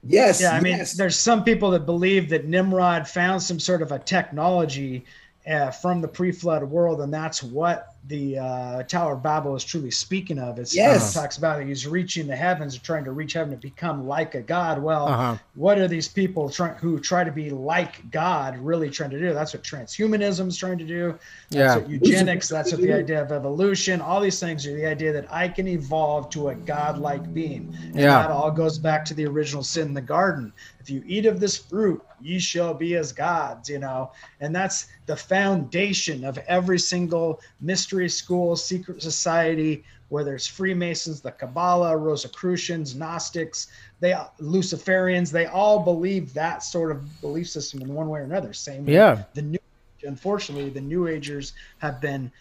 [0.03, 0.93] yes yeah i mean yes.
[0.93, 5.05] there's some people that believe that Nimrod found some sort of a technology
[5.49, 9.91] uh, from the pre-flood world and that's what the uh, Tower of Babel is truly
[9.91, 10.59] speaking of.
[10.59, 11.11] It's, yes.
[11.11, 11.67] It talks about it.
[11.67, 14.81] He's reaching the heavens, trying to reach heaven to become like a God.
[14.81, 15.37] Well, uh-huh.
[15.55, 19.33] what are these people try, who try to be like God really trying to do?
[19.33, 21.19] That's what transhumanism is trying to do.
[21.49, 21.77] That's yeah.
[21.77, 25.31] what eugenics, that's what the idea of evolution, all these things are the idea that
[25.31, 27.75] I can evolve to a God-like being.
[27.83, 28.21] And yeah.
[28.21, 30.53] that all goes back to the original sin in the garden.
[30.79, 34.87] If you eat of this fruit, ye shall be as gods, you know, and that's
[35.05, 42.95] the foundation of every single mystery school, secret society, whether it's Freemasons, the Kabbalah, Rosicrucians,
[42.95, 43.67] Gnostics,
[43.99, 48.53] they Luciferians, they all believe that sort of belief system in one way or another.
[48.53, 49.23] Same yeah.
[49.33, 49.59] the new
[50.03, 52.31] unfortunately the new agers have been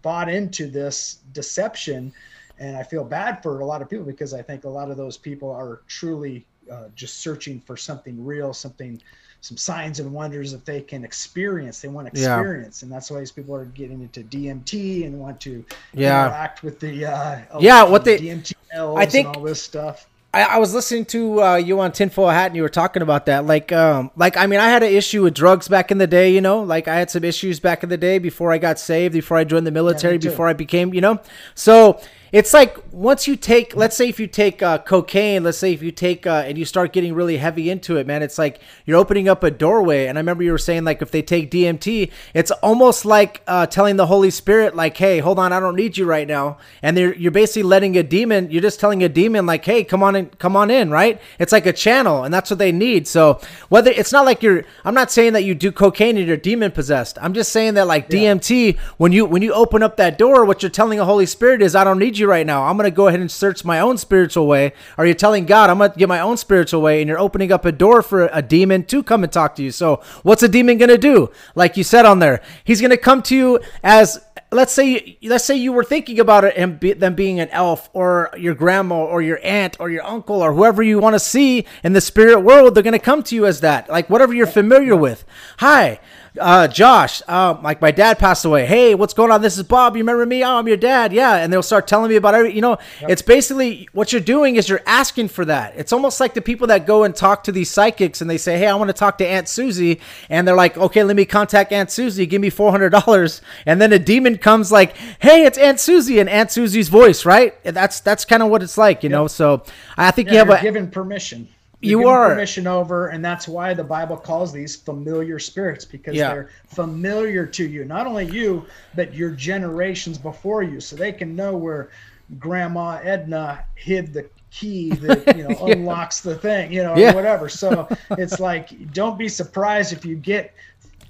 [0.00, 2.12] bought into this deception
[2.58, 4.96] and I feel bad for a lot of people because I think a lot of
[4.96, 9.00] those people are truly uh, just searching for something real, something,
[9.40, 11.80] some signs and wonders that they can experience.
[11.80, 12.86] They want experience, yeah.
[12.86, 16.26] and that's why these people are getting into DMT and want to yeah.
[16.26, 20.06] interact with the uh, yeah what they DMT I think all this stuff.
[20.34, 23.26] I, I, was listening to uh, you on Tinfoil Hat, and you were talking about
[23.26, 23.46] that.
[23.46, 26.30] Like, um, like I mean, I had an issue with drugs back in the day.
[26.30, 29.14] You know, like I had some issues back in the day before I got saved,
[29.14, 31.20] before I joined the military, yeah, before I became, you know.
[31.54, 32.00] So
[32.32, 35.82] it's like once you take let's say if you take uh, cocaine let's say if
[35.82, 38.98] you take uh, and you start getting really heavy into it man it's like you're
[38.98, 40.06] opening up a doorway.
[40.06, 43.66] And i remember you were saying like if they take dmt it's almost like uh,
[43.66, 46.58] telling the holy spirit like hey hold on i don't need you right now.
[46.82, 50.16] And you're basically letting a demon you're just telling a demon like hey come on
[50.16, 51.20] in come on in right?
[51.38, 53.08] It's like a channel and that's what they need.
[53.08, 56.36] So whether it's not like you're i'm not saying that you do cocaine and you're
[56.36, 57.18] demon possessed.
[57.20, 58.34] I'm just saying that like yeah.
[58.34, 61.62] dmt when you when you open up that door what you're telling the holy spirit
[61.62, 62.64] is i don't need you right now.
[62.64, 64.72] I'm going to go ahead and search my own spiritual way.
[64.96, 67.52] Are you telling God, I'm going to get my own spiritual way, and you're opening
[67.52, 69.70] up a door for a demon to come and talk to you?
[69.70, 71.30] So, what's a demon going to do?
[71.54, 75.44] Like you said on there, he's going to come to you as let's say let's
[75.44, 79.04] say you were thinking about it and be, them being an elf or your grandma
[79.04, 82.40] or your aunt or your uncle or whoever you want to see in the spirit
[82.40, 85.24] world they're going to come to you as that like whatever you're familiar with
[85.58, 86.00] hi
[86.40, 88.66] uh, Josh, uh, like my dad passed away.
[88.66, 89.42] Hey, what's going on?
[89.42, 89.96] This is Bob.
[89.96, 90.44] You remember me?
[90.44, 91.12] Oh, I'm your dad.
[91.12, 91.36] Yeah.
[91.36, 93.10] And they'll start telling me about every, you know, yep.
[93.10, 95.74] it's basically what you're doing is you're asking for that.
[95.76, 98.58] It's almost like the people that go and talk to these psychics and they say,
[98.58, 100.00] Hey, I want to talk to Aunt Susie.
[100.28, 102.26] And they're like, okay, let me contact Aunt Susie.
[102.26, 103.40] Give me $400.
[103.66, 107.54] And then a demon comes like, Hey, it's Aunt Susie and Aunt Susie's voice, right?
[107.64, 109.18] That's, that's kind of what it's like, you yep.
[109.18, 109.26] know?
[109.26, 109.64] So
[109.96, 111.48] I think yeah, you have a given permission
[111.80, 116.32] you are permission over and that's why the bible calls these familiar spirits because yeah.
[116.32, 118.64] they're familiar to you not only you
[118.94, 121.90] but your generations before you so they can know where
[122.38, 125.74] grandma edna hid the key that you know yeah.
[125.74, 127.14] unlocks the thing you know yeah.
[127.14, 130.54] whatever so it's like don't be surprised if you get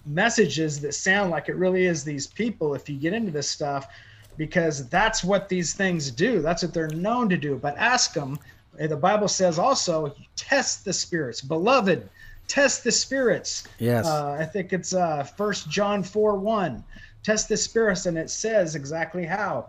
[0.04, 3.88] messages that sound like it really is these people if you get into this stuff
[4.36, 8.38] because that's what these things do that's what they're known to do but ask them
[8.86, 11.40] the Bible says also, test the spirits.
[11.40, 12.08] Beloved,
[12.46, 13.64] test the spirits.
[13.78, 14.06] Yes.
[14.06, 16.84] Uh, I think it's uh, First John 4 1.
[17.22, 19.68] Test the spirits, and it says exactly how.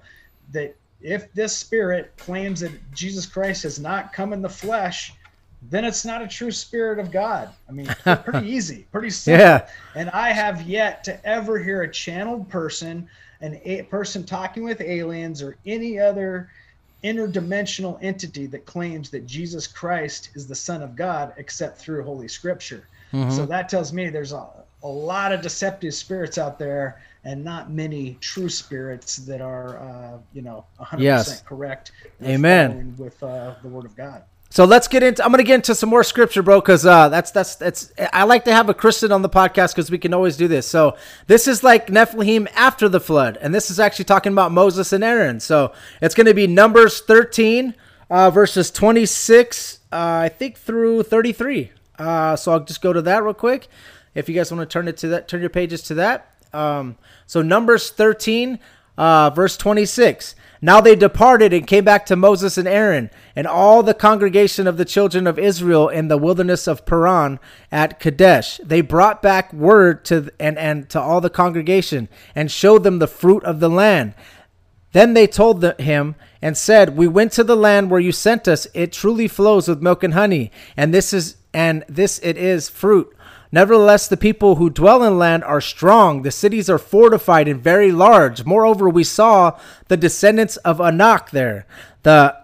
[0.51, 5.13] That if this spirit claims that Jesus Christ has not come in the flesh,
[5.63, 7.49] then it's not a true spirit of God.
[7.67, 7.87] I mean,
[8.23, 9.45] pretty easy, pretty simple.
[9.45, 9.67] Yeah.
[9.95, 13.07] And I have yet to ever hear a channeled person,
[13.41, 16.49] an a person talking with aliens, or any other
[17.03, 22.27] interdimensional entity that claims that Jesus Christ is the Son of God except through Holy
[22.27, 22.87] Scripture.
[23.13, 23.31] Mm-hmm.
[23.31, 24.47] So that tells me there's a,
[24.83, 30.17] a lot of deceptive spirits out there and not many true spirits that are, uh,
[30.33, 31.41] you know, 100% yes.
[31.41, 31.91] correct.
[32.23, 32.95] Amen.
[32.97, 34.23] With uh, the Word of God.
[34.51, 35.23] So let's get into.
[35.23, 37.93] I'm gonna get into some more scripture, bro, because uh, that's that's that's.
[38.11, 40.67] I like to have a Christian on the podcast because we can always do this.
[40.67, 40.97] So
[41.27, 45.03] this is like Nephilim after the flood, and this is actually talking about Moses and
[45.03, 45.39] Aaron.
[45.39, 45.71] So
[46.01, 47.75] it's gonna be Numbers 13,
[48.09, 51.71] uh, verses 26, uh, I think through 33.
[51.99, 53.67] Uh, so I'll just go to that real quick.
[54.15, 56.33] If you guys want to turn it to that, turn your pages to that.
[56.53, 56.97] Um,
[57.27, 58.57] so Numbers 13,
[58.97, 60.33] uh, verse 26.
[60.61, 64.77] Now they departed and came back to Moses and Aaron and all the congregation of
[64.77, 67.39] the children of Israel in the wilderness of Paran
[67.71, 68.59] at Kadesh.
[68.63, 73.07] They brought back word to and, and to all the congregation and showed them the
[73.07, 74.13] fruit of the land.
[74.91, 78.47] Then they told the, him and said, "We went to the land where you sent
[78.47, 78.67] us.
[78.73, 83.15] It truly flows with milk and honey, and this is and this it is fruit."
[83.51, 86.21] Nevertheless, the people who dwell in land are strong.
[86.21, 88.45] The cities are fortified and very large.
[88.45, 91.65] Moreover, we saw the descendants of Anak there.
[92.03, 92.35] The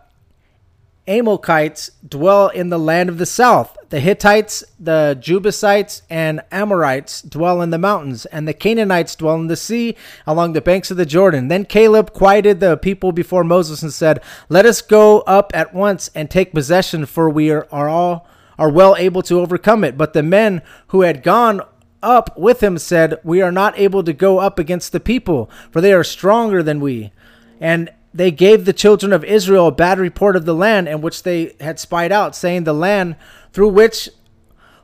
[1.08, 3.78] Amalekites dwell in the land of the south.
[3.90, 9.46] The Hittites, the Jebusites, and Amorites dwell in the mountains, and the Canaanites dwell in
[9.46, 9.96] the sea
[10.26, 11.48] along the banks of the Jordan.
[11.48, 16.10] Then Caleb quieted the people before Moses and said, Let us go up at once
[16.16, 18.28] and take possession, for we are, are all
[18.58, 19.98] are well able to overcome it.
[19.98, 21.62] But the men who had gone
[22.02, 25.82] up with him said, We are not able to go up against the people, for
[25.82, 27.12] they are stronger than we.
[27.60, 31.24] And they gave the children of Israel a bad report of the land in which
[31.24, 33.18] they had spied out, saying, The land
[33.52, 34.10] through which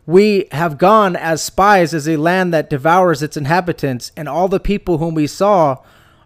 [0.06, 4.60] we have gone as spies is a land that devours its inhabitants, and all the
[4.60, 5.78] people whom we saw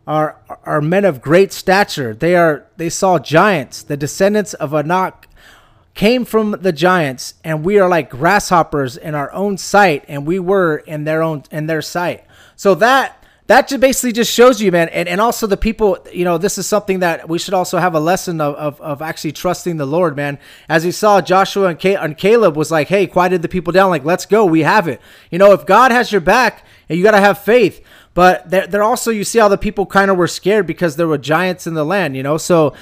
[0.08, 2.14] are are men of great stature.
[2.14, 5.28] They are they saw giants, the descendants of Anak
[5.96, 10.38] came from the giants and we are like grasshoppers in our own sight and we
[10.38, 12.26] were in their own in their sight.
[12.58, 16.26] So that that just basically just shows you man and, and also the people you
[16.26, 19.32] know this is something that we should also have a lesson of, of, of actually
[19.32, 20.38] trusting the lord man.
[20.68, 24.04] As you saw joshua and, and caleb was like hey quieted the people down like
[24.04, 25.00] let's go we have it.
[25.32, 27.84] You know if god has your back and you got to have faith.
[28.14, 31.08] But they're, they're also you see how the people kind of were scared because there
[31.08, 32.38] were giants in the land you know?
[32.38, 32.74] So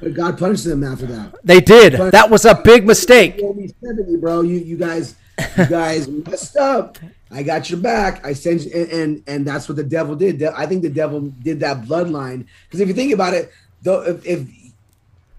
[0.00, 1.34] but God punished them after that.
[1.44, 1.94] They did.
[1.94, 3.38] That was a big mistake.
[3.38, 4.42] Seventy, bro.
[4.42, 5.16] You you guys
[5.56, 6.98] you guys messed up.
[7.30, 8.24] I got your back.
[8.24, 10.42] I sent you, and, and and that's what the devil did.
[10.42, 13.50] I think the devil did that bloodline because if you think about it,
[13.82, 14.48] though if if,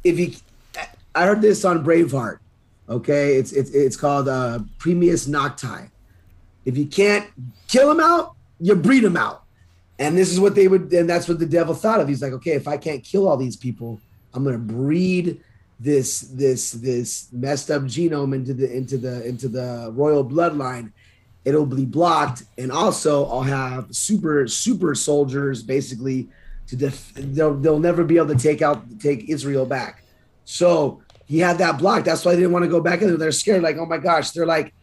[0.03, 0.37] if he,
[1.15, 2.39] I heard this on Braveheart.
[2.89, 5.89] Okay, it's it's it's called uh, Primus Nocti.
[6.65, 7.29] If you can't
[7.67, 9.43] kill him out, you breed him out.
[9.99, 12.07] And this is what they would, and that's what the devil thought of.
[12.07, 13.99] He's like, okay, if I can't kill all these people,
[14.33, 15.41] I'm gonna breed
[15.79, 20.91] this this this messed up genome into the into the into the royal bloodline.
[21.45, 26.27] It'll be blocked and also i'll have super super soldiers basically
[26.67, 30.03] to def- they'll, they'll never be able to take out take israel back.
[30.45, 32.05] So he had that blocked.
[32.05, 33.17] That's why they didn't want to go back in there.
[33.17, 34.73] They're scared like oh my gosh they're like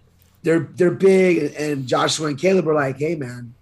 [0.42, 3.54] they're they're big and joshua and caleb are like hey man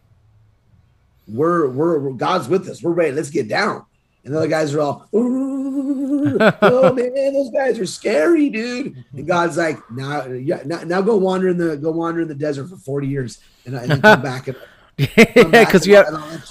[1.26, 2.82] we're, we're god's with us.
[2.82, 3.12] We're ready.
[3.12, 3.86] Let's get down
[4.24, 9.04] and the other guys are all oh man, those guys are scary, dude.
[9.12, 12.34] And God's like, now, yeah, now, now go wander in the go wander in the
[12.34, 14.56] desert for forty years, and, and then come back and
[14.96, 16.06] because you have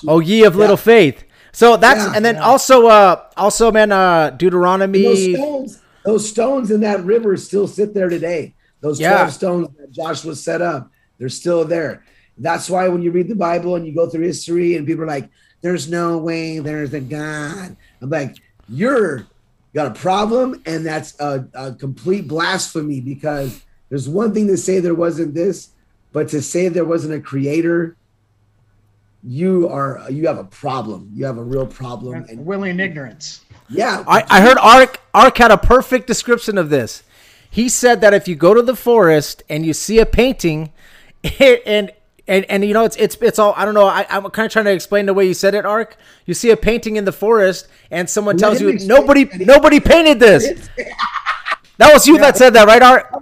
[0.08, 0.60] oh ye of yeah.
[0.60, 1.24] little faith.
[1.52, 2.44] So that's yeah, and then yeah.
[2.44, 7.94] also uh also man uh Deuteronomy those stones, those stones in that river still sit
[7.94, 8.54] there today.
[8.82, 12.04] Those 12 stones that Joshua set up, they're still there.
[12.38, 15.08] That's why when you read the Bible and you go through history and people are
[15.08, 15.30] like,
[15.64, 17.76] there's no way there's a God.
[18.02, 18.36] I'm like,
[18.68, 19.26] you're
[19.74, 24.80] got a problem, and that's a, a complete blasphemy because there's one thing to say
[24.82, 25.70] there wasn't this,
[26.12, 27.96] but to say there wasn't a creator,
[29.24, 31.10] you are you have a problem.
[31.16, 32.26] You have a real problem.
[32.28, 33.46] And willing ignorance.
[33.70, 34.04] Yeah.
[34.06, 37.04] I, I heard Ark Ark had a perfect description of this.
[37.50, 40.74] He said that if you go to the forest and you see a painting
[41.66, 41.94] and
[42.28, 44.52] and and you know it's it's it's all I don't know I, I'm kind of
[44.52, 45.98] trying to explain the way you said it, Ark.
[46.26, 50.70] You see a painting in the forest, and someone tells you nobody nobody painted this.
[51.78, 52.22] that was you yeah.
[52.22, 53.14] that said that, right, Ark?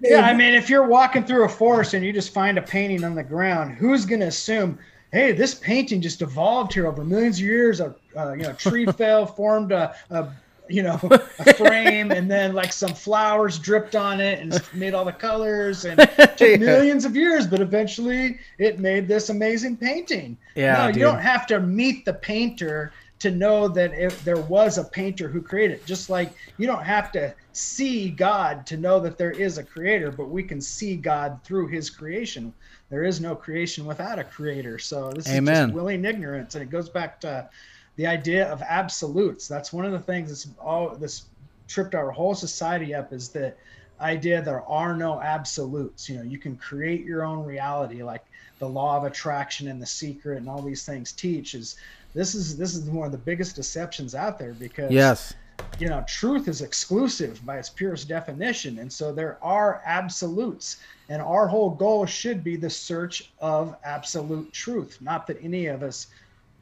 [0.00, 3.02] Yeah, I mean, if you're walking through a forest and you just find a painting
[3.02, 4.78] on the ground, who's going to assume,
[5.12, 7.80] hey, this painting just evolved here over millions of years?
[7.80, 10.28] A uh, you know tree fell, formed a, a
[10.68, 10.98] you know,
[11.38, 15.84] a frame and then like some flowers dripped on it and made all the colors
[15.84, 15.98] and
[16.36, 16.56] took yeah.
[16.56, 20.36] millions of years, but eventually it made this amazing painting.
[20.54, 20.86] Yeah.
[20.86, 24.84] No, you don't have to meet the painter to know that if there was a
[24.84, 25.86] painter who created it.
[25.86, 30.10] Just like you don't have to see God to know that there is a creator,
[30.10, 32.52] but we can see God through his creation.
[32.90, 34.78] There is no creation without a creator.
[34.78, 35.54] So this Amen.
[35.54, 36.54] is just willing ignorance.
[36.54, 37.48] And it goes back to
[37.96, 39.48] the idea of absolutes.
[39.48, 41.24] That's one of the things that's all this
[41.68, 43.54] tripped our whole society up is the
[44.00, 46.08] idea there are no absolutes.
[46.08, 48.24] You know, you can create your own reality, like
[48.58, 51.54] the law of attraction and the secret and all these things teach.
[51.54, 51.76] Is
[52.14, 55.34] this is this is one of the biggest deceptions out there because yes,
[55.78, 60.78] you know, truth is exclusive by its purest definition, and so there are absolutes.
[61.08, 64.98] And our whole goal should be the search of absolute truth.
[65.00, 66.08] Not that any of us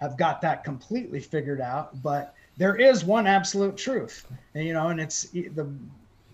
[0.05, 4.89] have got that completely figured out, but there is one absolute truth, and, you know,
[4.89, 5.67] and it's the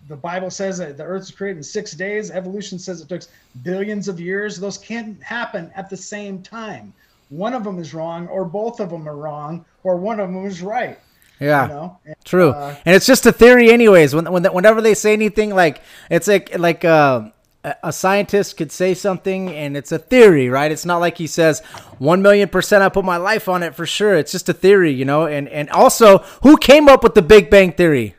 [0.08, 2.32] the Bible says that the earth was created in six days.
[2.32, 3.22] Evolution says it took
[3.62, 4.58] billions of years.
[4.58, 6.92] Those can't happen at the same time.
[7.28, 10.44] One of them is wrong, or both of them are wrong, or one of them
[10.46, 10.98] is right.
[11.38, 11.98] Yeah, you know?
[12.04, 12.50] and, true.
[12.50, 14.14] Uh, and it's just a theory, anyways.
[14.14, 17.30] When, when whenever they say anything, like it's like like uh,
[17.62, 20.72] a scientist could say something and it's a theory, right?
[20.72, 21.60] It's not like he says
[21.98, 24.14] one million percent I put my life on it for sure.
[24.14, 25.26] It's just a theory, you know.
[25.26, 28.14] And and also, who came up with the Big Bang theory?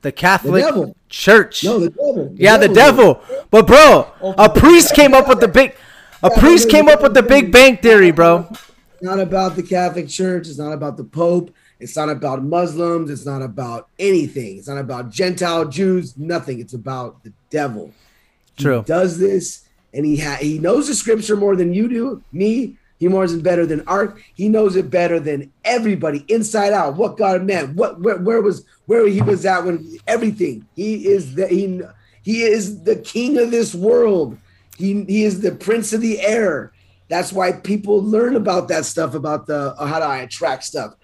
[0.00, 1.64] The Catholic the Church.
[1.64, 2.30] No, the devil.
[2.30, 2.68] The yeah, devil.
[2.68, 3.22] the devil.
[3.50, 5.76] But bro, oh, a priest came up with the big.
[6.22, 8.48] A priest came up with the Big Bang theory, bro.
[9.02, 10.48] not about the Catholic Church.
[10.48, 11.54] It's not about the Pope.
[11.80, 13.10] It's not about Muslims.
[13.10, 14.56] It's not about anything.
[14.56, 16.16] It's not about Gentile Jews.
[16.16, 16.60] Nothing.
[16.60, 17.92] It's about the devil.
[18.56, 18.80] True.
[18.80, 22.22] He does this, and he ha- he knows the scripture more than you do.
[22.32, 24.22] Me, he knows it better than Ark.
[24.34, 26.96] He knows it better than everybody, inside out.
[26.96, 27.74] What God meant.
[27.74, 30.66] What where, where was where he was at when everything.
[30.76, 31.80] He is the he
[32.22, 34.38] he is the king of this world.
[34.76, 36.72] He he is the prince of the air.
[37.08, 40.94] That's why people learn about that stuff about the uh, how do I attract stuff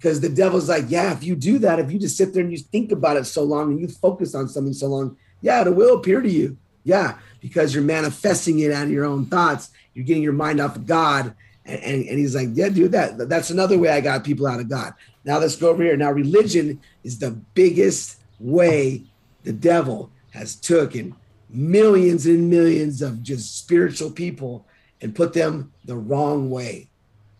[0.00, 2.50] because the devil's like, yeah, if you do that, if you just sit there and
[2.50, 5.76] you think about it so long and you focus on something so long, yeah, it
[5.76, 6.56] will appear to you.
[6.84, 9.70] Yeah, because you're manifesting it out of your own thoughts.
[9.94, 11.34] You're getting your mind off of God.
[11.66, 14.60] And, and, and, he's like, yeah, dude, that that's another way I got people out
[14.60, 14.94] of God.
[15.24, 15.96] Now let's go over here.
[15.96, 19.04] Now religion is the biggest way
[19.44, 21.14] the devil has taken
[21.50, 24.66] millions and millions of just spiritual people
[25.00, 26.88] and put them the wrong way.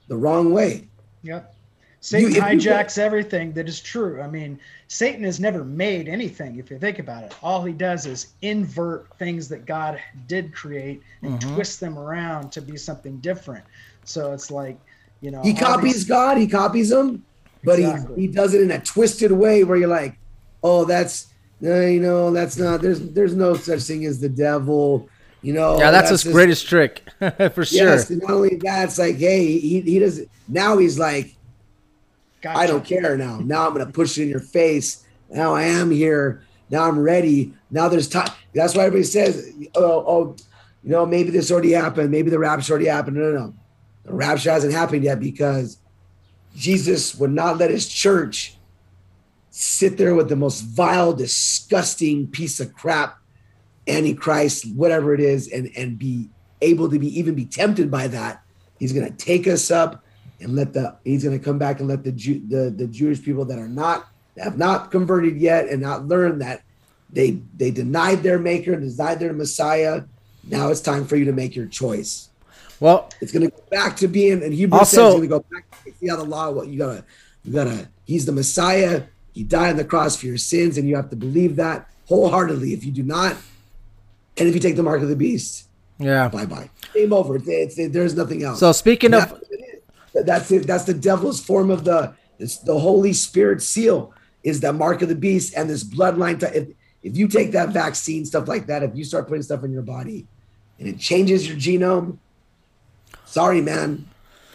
[0.08, 0.88] The wrong way.
[1.22, 1.54] Yep.
[2.00, 4.22] Satan you, hijacks you, everything that is true.
[4.22, 7.34] I mean, Satan has never made anything, if you think about it.
[7.42, 11.54] All he does is invert things that God did create and mm-hmm.
[11.54, 13.64] twist them around to be something different.
[14.04, 14.78] So it's like,
[15.20, 16.04] you know, he copies these...
[16.04, 17.22] God, he copies him,
[17.62, 18.16] but exactly.
[18.16, 20.16] he he does it in a twisted way where you're like,
[20.62, 21.26] oh, that's
[21.60, 22.80] no, you know, that's not.
[22.80, 25.08] There's there's no such thing as the devil.
[25.42, 25.78] You know.
[25.78, 27.88] Yeah, that's, that's his greatest trick for sure.
[27.88, 30.22] Yes, not only that, it's like, hey, he he does.
[30.48, 31.34] Now he's like,
[32.40, 32.58] gotcha.
[32.58, 33.38] I don't care now.
[33.38, 35.04] Now I'm gonna push it in your face.
[35.30, 36.42] Now I am here.
[36.70, 37.52] Now I'm ready.
[37.70, 38.30] Now there's time.
[38.54, 40.36] That's why everybody says, oh, oh,
[40.82, 42.10] you know, maybe this already happened.
[42.10, 43.16] Maybe the rapture already happened.
[43.16, 43.54] No, no, no.
[44.04, 45.78] The rapture hasn't happened yet because
[46.56, 48.56] Jesus would not let his church
[49.50, 53.18] sit there with the most vile, disgusting piece of crap,
[53.86, 56.30] antichrist, whatever it is, and and be
[56.62, 58.42] able to be even be tempted by that.
[58.78, 60.04] He's going to take us up
[60.40, 63.22] and let the he's going to come back and let the Jew, the the Jewish
[63.22, 64.06] people that are not
[64.38, 66.62] have not converted yet and not learned that
[67.12, 70.02] they they denied their maker, and denied their Messiah.
[70.44, 72.28] Now it's time for you to make your choice.
[72.78, 75.28] Well, it's going to go back to being, and Hebrew also, says it's going to
[75.28, 76.50] go back to see how the law.
[76.50, 77.04] What you gotta,
[77.44, 77.88] you gotta.
[78.04, 79.04] He's the Messiah.
[79.32, 82.72] He died on the cross for your sins, and you have to believe that wholeheartedly.
[82.72, 83.36] If you do not,
[84.38, 85.66] and if you take the mark of the beast,
[85.98, 87.36] yeah, bye bye, game over.
[87.36, 88.60] It's, it's, it, there's nothing else.
[88.60, 89.40] So speaking of,
[90.14, 90.66] that's it.
[90.66, 95.08] That's the devil's form of the it's the Holy Spirit seal is that mark of
[95.08, 96.40] the beast and this bloodline.
[96.40, 96.68] T- if,
[97.02, 99.82] if you take that vaccine stuff like that, if you start putting stuff in your
[99.82, 100.26] body
[100.78, 102.18] and it changes your genome,
[103.24, 104.06] sorry, man.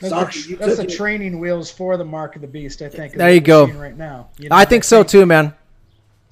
[0.01, 0.09] That's,
[0.43, 2.81] sorry, that's the training wheels for the mark of the beast.
[2.81, 3.13] I think.
[3.13, 3.67] There you go.
[3.67, 5.53] Right now, you know, I think I so think too, man.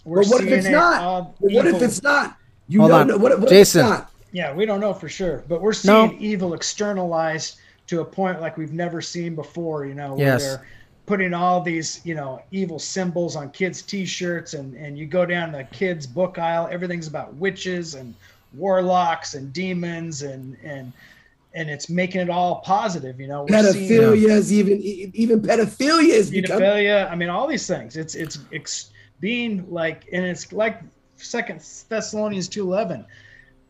[0.05, 1.01] But what if it's not?
[1.01, 2.37] Uh, what if it's not?
[2.67, 3.07] You Hold on.
[3.07, 4.03] Know, what, what Jason.
[4.33, 6.17] Yeah, we don't know for sure, but we're seeing no.
[6.19, 9.85] evil externalized to a point like we've never seen before.
[9.85, 10.43] You know, where yes.
[10.43, 10.65] they're
[11.05, 15.51] putting all these you know evil symbols on kids t-shirts and and you go down
[15.51, 18.13] the kids book aisle everything's about witches and
[18.53, 20.93] warlocks and demons and and
[21.55, 27.03] and it's making it all positive you know pedophilia is even even pedophilia is pedophilia
[27.03, 27.11] become...
[27.11, 30.81] i mean all these things it's it's, it's being like and it's like
[31.17, 31.59] second
[31.89, 33.05] thessalonians 2.11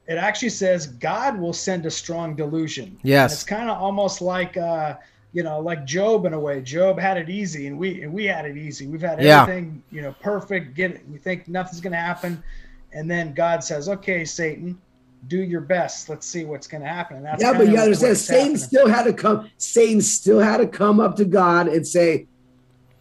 [0.08, 4.22] it actually says god will send a strong delusion yes and it's kind of almost
[4.22, 4.96] like uh
[5.34, 6.62] you know, like Job in a way.
[6.62, 8.86] Job had it easy, and we and we had it easy.
[8.86, 9.96] We've had everything, yeah.
[9.96, 10.76] you know, perfect.
[10.76, 11.02] Get it.
[11.12, 12.42] We think nothing's going to happen,
[12.94, 14.80] and then God says, "Okay, Satan,
[15.28, 16.08] do your best.
[16.08, 18.58] Let's see what's going to happen." And that's yeah, but you understand, Satan happening.
[18.58, 19.50] still had to come.
[19.58, 22.28] Satan still had to come up to God and say,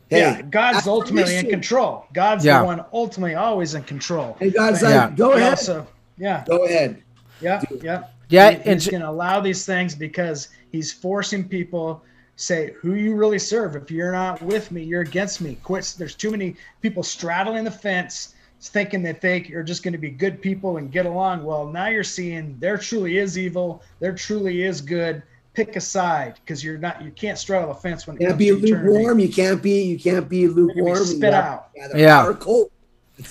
[0.09, 2.07] Hey, yeah, God's ultimately in control.
[2.13, 2.61] God's yeah.
[2.61, 4.37] the one ultimately always in control.
[4.41, 5.11] And God's like, yeah.
[5.11, 5.51] go ahead.
[5.51, 5.87] Also,
[6.19, 6.45] yeah.
[6.47, 7.03] Go ahead.
[7.41, 7.63] Yeah.
[7.83, 8.05] Yeah.
[8.29, 8.51] Yeah.
[8.53, 12.05] He, he's going to allow these things because he's forcing people
[12.37, 13.77] say who you really serve.
[13.77, 15.59] If you're not with me, you're against me.
[15.63, 15.95] Quit.
[15.99, 20.11] There's too many people straddling the fence, thinking that they are just going to be
[20.11, 21.45] good people and get along.
[21.45, 23.83] Well, now you're seeing there truly is evil.
[24.01, 25.23] There truly is good.
[25.55, 27.03] Pick a side because you're not.
[27.03, 29.19] You can't straddle the fence when you can't be lukewarm.
[29.19, 29.83] You can't be.
[29.83, 31.05] You can't be lukewarm.
[31.05, 31.69] Spit out.
[31.95, 32.33] Yeah.
[32.41, 32.71] Cold.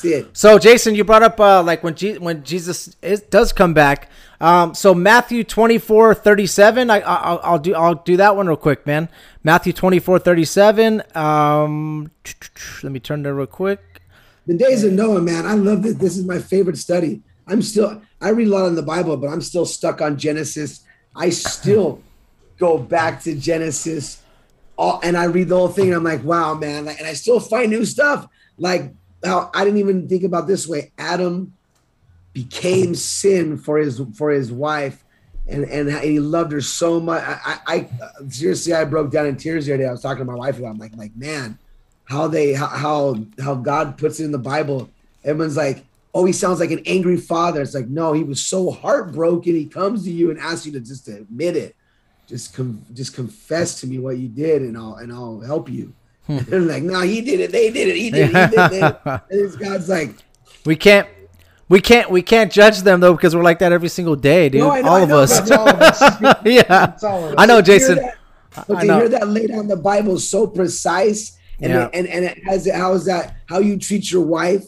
[0.04, 0.38] It.
[0.38, 4.10] So, Jason, you brought up uh, like when Je- when Jesus is, does come back.
[4.42, 6.90] Um, so Matthew 24, 37.
[6.90, 9.08] I, I, will do I'll do that one real quick, man.
[9.44, 11.04] Matthew 24, 37.
[11.16, 12.10] Um,
[12.82, 14.02] let me turn that real quick.
[14.48, 15.46] The days of Noah, man.
[15.46, 15.94] I love this.
[15.94, 17.22] This is my favorite study.
[17.48, 20.82] I'm still I read a lot in the Bible, but I'm still stuck on Genesis.
[21.16, 22.02] I still
[22.58, 24.24] go back to Genesis,
[24.76, 25.88] all, and I read the whole thing.
[25.88, 26.88] And I'm like, wow, man!
[26.88, 28.28] And I still find new stuff.
[28.58, 30.92] Like, I didn't even think about this way.
[30.98, 31.54] Adam
[32.34, 35.04] became sin for his for his wife
[35.48, 37.24] and and he loved her so much.
[37.26, 37.90] I, I
[38.30, 39.90] seriously i broke down in tears the other day.
[39.90, 41.58] I was talking to my wife about i'm like like man
[42.06, 44.90] how they how how god puts it in the bible.
[45.24, 47.62] Everyone's like oh he sounds like an angry father.
[47.62, 49.56] It's like no he was so heartbroken.
[49.56, 51.76] He comes to you and asks you to just admit it.
[52.28, 55.94] Just com- just confess to me what you did and i'll and i'll help you
[56.30, 59.02] they're like no he did it they did it he did it, he did it.
[59.06, 60.16] and this god's like
[60.66, 61.08] we can't
[61.72, 64.60] we can't we can't judge them though because we're like that every single day, dude.
[64.60, 66.02] No, know, all, of all, of us.
[66.44, 66.98] yeah,
[67.38, 67.98] I know, Jason.
[68.68, 71.90] but to hear that laid out in the Bible so precise, and yeah.
[71.94, 74.66] and and it has how is that how you treat your wife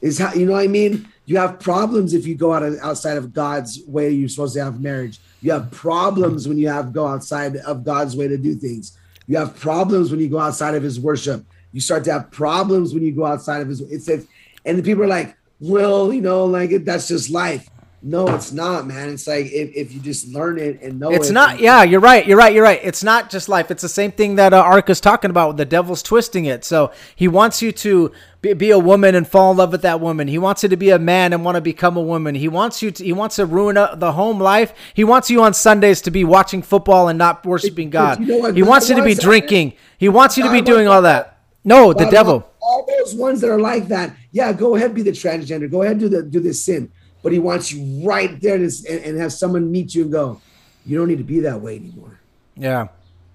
[0.00, 1.06] is how you know what I mean.
[1.26, 4.08] You have problems if you go out of, outside of God's way.
[4.08, 5.20] You're supposed to have marriage.
[5.42, 8.97] You have problems when you have go outside of God's way to do things.
[9.28, 11.44] You have problems when you go outside of His worship.
[11.72, 13.80] You start to have problems when you go outside of His.
[13.82, 14.26] It says,
[14.64, 17.68] and the people are like, well, you know, like that's just life.
[18.00, 19.08] No, it's not, man.
[19.08, 21.32] It's like if, if you just learn it and know it's it.
[21.32, 21.58] not.
[21.58, 22.24] Yeah, you're right.
[22.24, 22.54] You're right.
[22.54, 22.78] You're right.
[22.80, 23.72] It's not just life.
[23.72, 25.56] It's the same thing that uh, Ark is talking about.
[25.56, 26.64] The devil's twisting it.
[26.64, 30.00] So he wants you to be, be, a woman and fall in love with that
[30.00, 30.28] woman.
[30.28, 32.36] He wants you to be a man and want to become a woman.
[32.36, 33.04] He wants you to.
[33.04, 34.72] He wants to ruin uh, the home life.
[34.94, 38.20] He wants you on Sundays to be watching football and not worshiping God.
[38.20, 39.72] You know he wants you to be drinking.
[39.98, 41.40] He wants you to be doing all that.
[41.64, 42.48] No, the devil.
[42.60, 45.70] All those ones that are like that, yeah, go ahead, be the transgender.
[45.70, 46.92] Go ahead, do the do this sin.
[47.22, 50.40] But he wants you right there to, and, and have someone meet you and go,
[50.86, 52.20] you don't need to be that way anymore.
[52.56, 52.88] Yeah.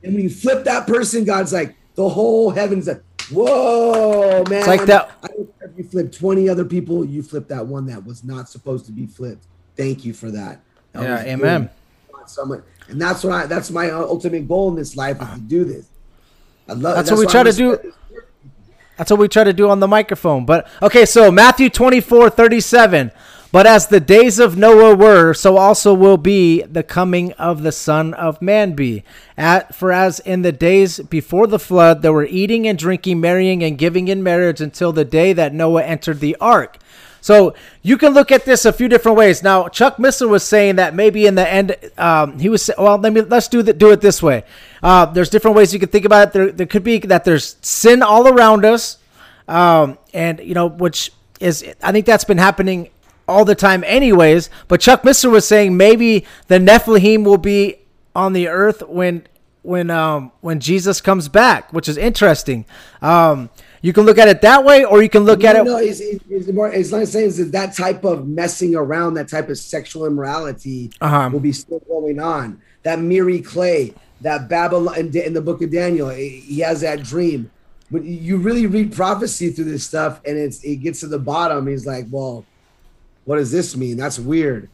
[0.04, 4.60] And when you flip that person, God's like, the whole heavens like, whoa, man.
[4.60, 5.12] It's like that.
[5.24, 8.24] I don't care if you flip 20 other people, you flip that one that was
[8.24, 9.46] not supposed to be flipped.
[9.76, 10.62] Thank you for that.
[10.94, 11.70] that yeah, amen.
[12.26, 15.66] Someone, and that's what I that's my ultimate goal in this life is to do
[15.66, 15.88] this.
[16.70, 17.94] I love that's, that's what we try to do.
[18.98, 20.46] That's what we try to do on the microphone.
[20.46, 23.12] But okay, so Matthew 24, 37.
[23.54, 27.72] But as the days of Noah were, so also will be the coming of the
[27.72, 29.04] Son of Man be.
[29.38, 33.64] At, for as in the days before the flood, there were eating and drinking, marrying
[33.64, 36.80] and giving in marriage until the day that Noah entered the ark.
[37.22, 39.44] So you can look at this a few different ways.
[39.44, 42.98] Now, Chuck Missler was saying that maybe in the end, um, he was well.
[42.98, 44.46] Let me let's do the, do it this way.
[44.82, 46.34] Uh, there's different ways you can think about it.
[46.34, 48.98] There, there could be that there's sin all around us,
[49.48, 52.90] um, and you know, which is I think that's been happening
[53.28, 54.50] all the time, anyways.
[54.68, 57.78] But Chuck Missler was saying maybe the Nephilim will be
[58.16, 59.28] on the earth when
[59.64, 62.66] when um when Jesus comes back, which is interesting.
[63.02, 63.50] Um,
[63.82, 65.64] you can look at it that way, or you can look no, at it.
[65.66, 66.72] No, it's, it's, more.
[66.72, 70.92] It's like saying is that, that type of messing around, that type of sexual immorality,
[71.02, 71.30] uh-huh.
[71.34, 72.62] will be still going on.
[72.84, 77.52] That miry clay, that Babylon in, in the Book of Daniel, he has that dream.
[77.92, 81.68] But you really read prophecy through this stuff, and it's it gets to the bottom.
[81.68, 82.46] He's like, well
[83.26, 83.98] what does this mean?
[83.98, 84.70] That's weird.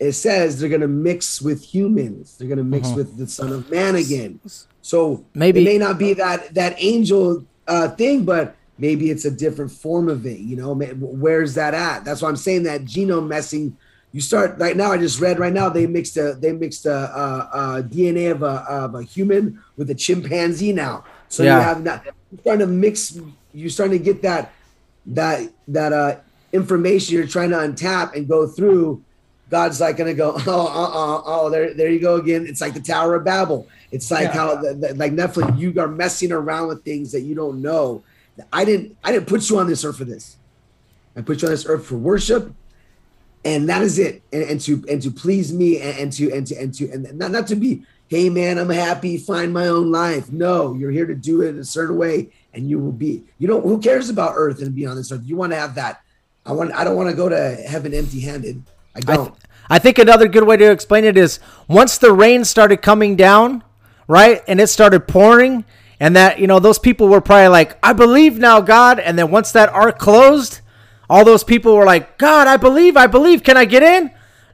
[0.00, 2.36] It says they're going to mix with humans.
[2.36, 2.96] They're going to mix uh-huh.
[2.96, 4.40] with the Son of Man again.
[4.80, 9.30] So maybe it may not be that that angel uh, thing, but maybe it's a
[9.30, 10.38] different form of it.
[10.38, 12.04] You know, where's that at?
[12.04, 13.76] That's why I'm saying that genome messing.
[14.12, 14.92] You start right now.
[14.92, 18.42] I just read right now they mixed a they mixed a, a, a DNA of
[18.42, 21.04] a, of a human with a chimpanzee now.
[21.28, 21.58] So yeah.
[21.58, 22.04] you have that.
[22.04, 23.18] You're starting to mix.
[23.52, 24.52] You're starting to get that
[25.06, 26.16] that that uh
[26.52, 29.02] information you're trying to untap and go through,
[29.50, 32.46] God's like going to go, oh, uh, uh, oh, there, there you go again.
[32.46, 33.66] It's like the Tower of Babel.
[33.90, 34.32] It's like yeah.
[34.32, 38.02] how, the, the, like Netflix, you are messing around with things that you don't know.
[38.52, 40.36] I didn't, I didn't put you on this earth for this.
[41.16, 42.54] I put you on this earth for worship,
[43.44, 44.22] and that is it.
[44.32, 47.18] And, and to and to please me, and, and to and to and to and
[47.18, 50.30] not not to be, hey man, I'm happy, find my own life.
[50.30, 53.24] No, you're here to do it a certain way, and you will be.
[53.38, 55.22] You know who cares about earth and beyond this earth?
[55.24, 56.02] You want to have that
[56.48, 56.72] I want.
[56.72, 58.62] I don't want to go to heaven empty-handed.
[58.96, 59.18] I don't.
[59.18, 59.36] I, th-
[59.68, 63.62] I think another good way to explain it is once the rain started coming down,
[64.06, 65.66] right, and it started pouring,
[66.00, 69.30] and that you know those people were probably like, "I believe now, God," and then
[69.30, 70.62] once that ark closed,
[71.10, 73.42] all those people were like, "God, I believe, I believe.
[73.42, 74.10] Can I get in?"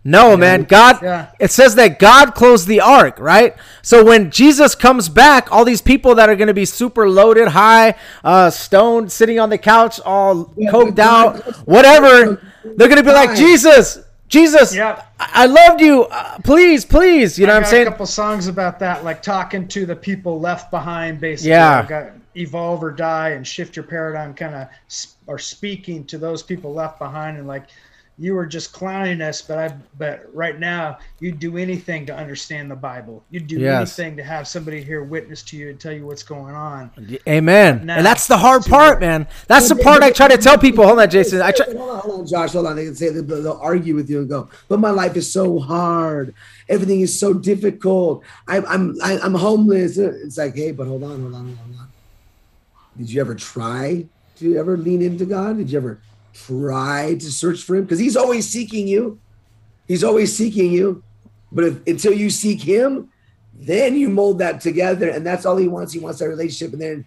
[0.06, 0.64] No, man.
[0.64, 1.30] God, yeah.
[1.40, 3.56] it says that God closed the ark, right?
[3.80, 7.48] So when Jesus comes back, all these people that are going to be super loaded,
[7.48, 13.02] high, uh, stoned, sitting on the couch, all yeah, coked out, whatever, they're going to
[13.02, 13.98] be like, Jesus,
[14.28, 16.04] Jesus, I-, I loved you.
[16.04, 17.38] Uh, please, please.
[17.38, 17.86] You know I what I'm saying?
[17.86, 21.52] a couple songs about that, like talking to the people left behind, basically.
[21.52, 22.10] Yeah.
[22.34, 24.68] evolve or die and shift your paradigm, kind of,
[25.26, 27.68] or speaking to those people left behind and like,
[28.16, 32.70] you were just clowning us, but I but right now you'd do anything to understand
[32.70, 33.24] the Bible.
[33.30, 33.98] You'd do yes.
[33.98, 36.92] anything to have somebody here witness to you and tell you what's going on.
[37.28, 37.86] Amen.
[37.86, 39.26] Now, and that's the hard part, man.
[39.48, 40.86] That's the part I try to tell people.
[40.86, 41.42] Hold on, Jason.
[41.42, 41.66] I try.
[41.66, 42.52] Hold on, hold on, Josh.
[42.52, 42.76] Hold on.
[42.76, 45.58] They can say they'll, they'll argue with you and go, "But my life is so
[45.58, 46.34] hard.
[46.68, 48.22] Everything is so difficult.
[48.46, 51.56] I, I'm I, am i am homeless." It's like, hey, but hold on, hold on,
[51.56, 51.88] hold on.
[52.96, 54.06] Did you ever try
[54.36, 55.56] to ever lean into God?
[55.56, 55.98] Did you ever
[56.34, 59.18] try to search for him because he's always seeking you.
[59.88, 61.02] He's always seeking you.
[61.52, 63.10] But if, until you seek him,
[63.54, 65.92] then you mold that together, and that's all he wants.
[65.92, 67.04] He wants that relationship, and then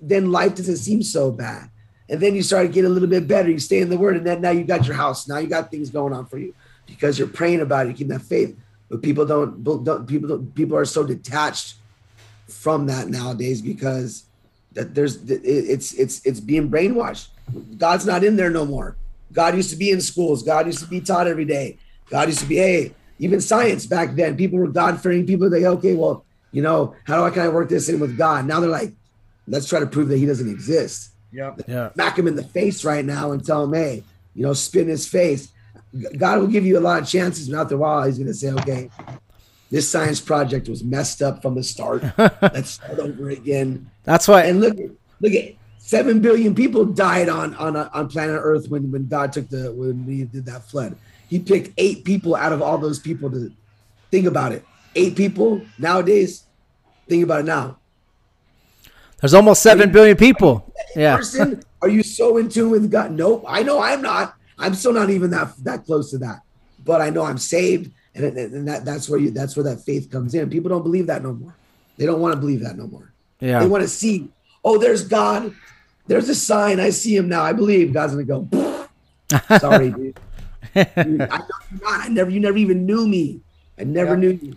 [0.00, 1.70] then life doesn't seem so bad.
[2.08, 3.48] And then you start to get a little bit better.
[3.48, 5.28] You stay in the word, and then now you got your house.
[5.28, 6.54] Now you got things going on for you
[6.86, 7.90] because you're praying about it.
[7.90, 8.56] You keep that faith.
[8.88, 11.76] But people don't, don't people don't, people are so detached
[12.48, 14.24] from that nowadays because
[14.72, 17.28] that there's it's it's it's being brainwashed.
[17.78, 18.96] God's not in there no more.
[19.32, 20.42] God used to be in schools.
[20.42, 21.78] God used to be taught every day.
[22.08, 25.48] God used to be, hey, even science back then, people were God fearing people.
[25.48, 28.46] They, okay, well, you know, how do I can I work this in with God?
[28.46, 28.92] Now they're like,
[29.46, 31.12] let's try to prove that he doesn't exist.
[31.32, 31.62] Yep.
[31.68, 31.92] Yeah.
[31.92, 34.02] Smack him in the face right now and tell him, hey,
[34.34, 35.52] you know, spin his face.
[36.16, 38.34] God will give you a lot of chances, but after a while, he's going to
[38.34, 38.90] say, okay,
[39.70, 42.02] this science project was messed up from the start.
[42.18, 43.90] Let's start over again.
[44.02, 44.44] That's why.
[44.44, 44.76] And look,
[45.20, 49.32] look at seven billion people died on on uh, on planet Earth when when God
[49.32, 50.96] took the when we did that flood.
[51.28, 53.52] He picked eight people out of all those people to
[54.10, 54.64] think about it.
[54.96, 56.44] Eight people nowadays.
[57.08, 57.78] Think about it now.
[59.20, 60.72] There's almost seven billion people.
[60.96, 61.16] Yeah.
[61.16, 63.12] Person, are you so in tune with God?
[63.12, 63.44] Nope.
[63.46, 64.34] I know I'm not.
[64.58, 66.42] I'm still not even that that close to that.
[66.84, 70.10] But I know I'm saved, and, and that that's where you that's where that faith
[70.10, 70.50] comes in.
[70.50, 71.54] People don't believe that no more.
[71.96, 73.12] They don't want to believe that no more.
[73.40, 73.60] Yeah.
[73.60, 74.28] They want to see.
[74.64, 75.54] Oh, there's God.
[76.06, 76.80] There's a sign.
[76.80, 77.42] I see him now.
[77.42, 78.88] I believe God's gonna go.
[79.58, 80.18] Sorry, dude.
[80.74, 81.20] dude.
[81.22, 81.50] I not.
[81.86, 82.30] I never.
[82.30, 83.40] You never even knew me.
[83.78, 84.20] I never yeah.
[84.20, 84.56] knew you.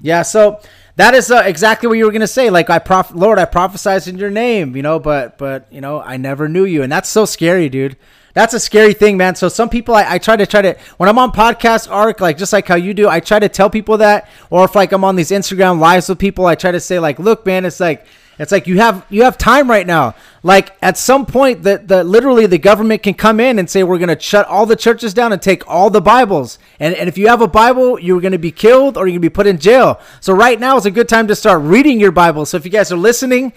[0.00, 0.22] Yeah.
[0.22, 0.60] So
[0.96, 2.50] that is uh, exactly what you were gonna say.
[2.50, 6.00] Like I prof, Lord, I prophesied in your name, you know, but but you know,
[6.00, 7.96] I never knew you, and that's so scary, dude.
[8.38, 9.34] That's a scary thing, man.
[9.34, 12.38] So some people, I, I try to try to when I'm on podcast Ark, like
[12.38, 15.02] just like how you do, I try to tell people that, or if like I'm
[15.02, 18.06] on these Instagram lives with people, I try to say like, look, man, it's like
[18.38, 20.14] it's like you have you have time right now.
[20.44, 23.98] Like at some point, that the literally the government can come in and say we're
[23.98, 26.60] to shut all the churches down and take all the Bibles.
[26.78, 29.28] And and if you have a Bible, you're to be killed or you're to be
[29.28, 30.00] put in jail.
[30.20, 32.46] So right now is a good time to start reading your Bible.
[32.46, 33.52] So if you guys are listening,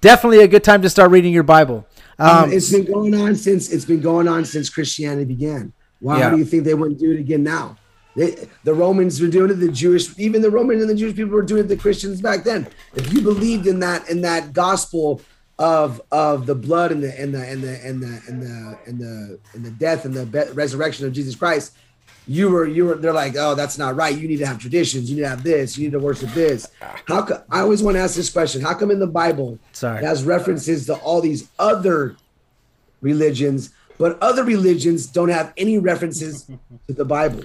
[0.00, 1.88] definitely a good time to start reading your Bible.
[2.22, 5.72] Um, um, it's been going on since it's been going on since Christianity began.
[5.98, 6.30] Why yeah.
[6.30, 7.76] do you think they wouldn't do it again now?
[8.14, 9.54] They, the Romans were doing it.
[9.54, 11.68] The Jewish, even the Roman and the Jewish people were doing it.
[11.68, 12.68] The Christians back then.
[12.94, 15.20] If you believed in that in that gospel
[15.58, 19.00] of of the blood and the and the and the and the and the and
[19.00, 21.72] the and the death and the resurrection of Jesus Christ,
[22.26, 22.94] you were you were.
[22.94, 24.16] They're like, oh, that's not right.
[24.16, 25.10] You need to have traditions.
[25.10, 25.76] You need to have this.
[25.76, 26.70] You need to worship this.
[27.06, 27.38] How come?
[27.50, 28.60] I always want to ask this question.
[28.62, 29.98] How come in the Bible Sorry.
[29.98, 32.16] it has references to all these other
[33.00, 36.44] religions, but other religions don't have any references
[36.86, 37.44] to the Bible?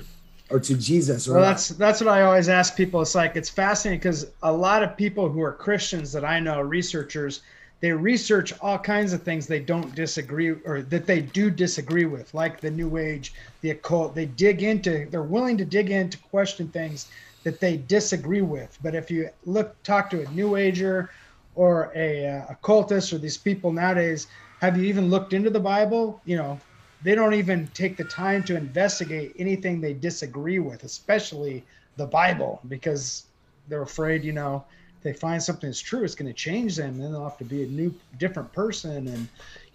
[0.49, 1.27] or to Jesus.
[1.27, 3.01] Or well, that's that's what I always ask people.
[3.01, 6.61] It's like it's fascinating because a lot of people who are Christians that I know,
[6.61, 7.41] researchers,
[7.79, 12.33] they research all kinds of things they don't disagree or that they do disagree with,
[12.33, 14.15] like the New Age, the occult.
[14.15, 17.09] They dig into, they're willing to dig into question things
[17.43, 18.77] that they disagree with.
[18.81, 21.11] But if you look, talk to a New Ager
[21.55, 24.27] or a uh, occultist or these people nowadays,
[24.59, 26.19] have you even looked into the Bible?
[26.25, 26.59] You know,
[27.03, 31.63] they don't even take the time to investigate anything they disagree with, especially
[31.95, 33.25] the Bible, because
[33.67, 34.65] they're afraid, you know,
[35.07, 37.45] they find something that's true, it's going to change them, and then they'll have to
[37.45, 39.07] be a new, different person.
[39.07, 39.27] And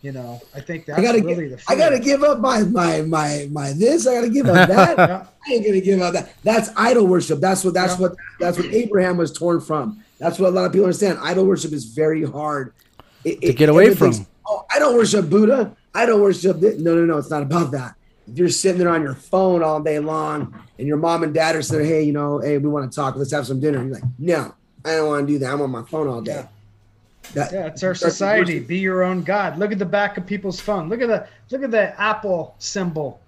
[0.02, 1.56] you know, I think that's I gotta really the.
[1.56, 1.64] Fear.
[1.68, 4.06] I gotta give up my my my my this.
[4.06, 4.98] I gotta give up that.
[4.98, 5.26] yeah.
[5.46, 6.34] I ain't gonna give up that.
[6.42, 7.40] That's idol worship.
[7.40, 8.08] That's what that's yeah.
[8.08, 10.04] what that's what Abraham was torn from.
[10.18, 11.18] That's what a lot of people understand.
[11.22, 12.74] Idol worship is very hard
[13.24, 14.26] it, to get away from.
[14.46, 15.76] Oh, I don't worship Buddha.
[15.94, 16.80] I don't worship this.
[16.80, 17.18] No, no, no.
[17.18, 17.94] It's not about that.
[18.28, 21.56] If you're sitting there on your phone all day long and your mom and dad
[21.56, 23.16] are saying, hey, you know, hey, we want to talk.
[23.16, 23.82] Let's have some dinner.
[23.84, 24.54] You're like, no,
[24.84, 25.52] I don't want to do that.
[25.52, 26.34] I'm on my phone all day.
[26.34, 26.46] Yeah.
[27.34, 28.58] That, yeah, it's our society.
[28.58, 29.58] Be your own God.
[29.58, 30.88] Look at the back of people's phone.
[30.88, 33.20] Look at the look at the apple symbol.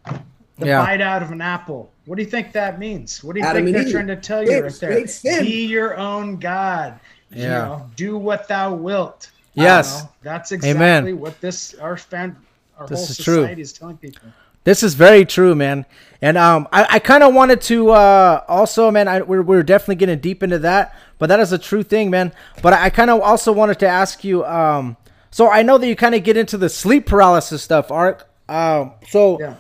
[0.59, 0.85] The yeah.
[0.85, 1.91] bite out of an apple.
[2.07, 3.25] What do you think that means?
[3.25, 3.93] What do you Adam think they're Eve.
[3.93, 5.41] trying to tell you right there?
[5.41, 6.99] Be your own God.
[7.31, 7.43] Yeah.
[7.43, 9.31] You know, do what thou wilt.
[9.55, 10.05] Yes.
[10.23, 11.19] That's exactly Amen.
[11.19, 12.37] what this our fan
[12.79, 13.63] our this whole is society true.
[13.63, 14.29] is telling people.
[14.65, 15.87] This is very true, man.
[16.23, 19.97] And um, I, I kind of wanted to uh, also, man, I, we're, we're definitely
[19.97, 22.33] getting deep into that, but that is a true thing, man.
[22.63, 24.97] But I, I kind of also wanted to ask you, um,
[25.31, 28.27] so I know that you kind of get into the sleep paralysis stuff, Ark.
[28.49, 29.57] Um, so, yeah.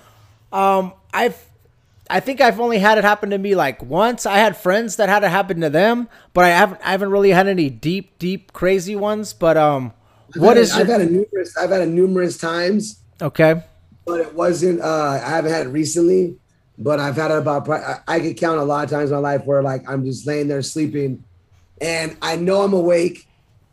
[0.52, 1.38] um, I've,
[2.08, 4.24] I think I've only had it happen to me like once.
[4.24, 7.30] I had friends that had it happen to them, but I haven't, I haven't really
[7.30, 9.34] had any deep, deep, crazy ones.
[9.34, 9.92] But um,
[10.36, 10.72] what I've is?
[10.72, 13.62] I've had a numerous, I've had it numerous times Okay.
[14.06, 14.80] But it wasn't.
[14.80, 16.36] Uh, I haven't had it recently,
[16.78, 17.68] but I've had it about.
[17.68, 20.26] I, I could count a lot of times in my life where like I'm just
[20.26, 21.24] laying there sleeping,
[21.80, 23.26] and I know I'm awake.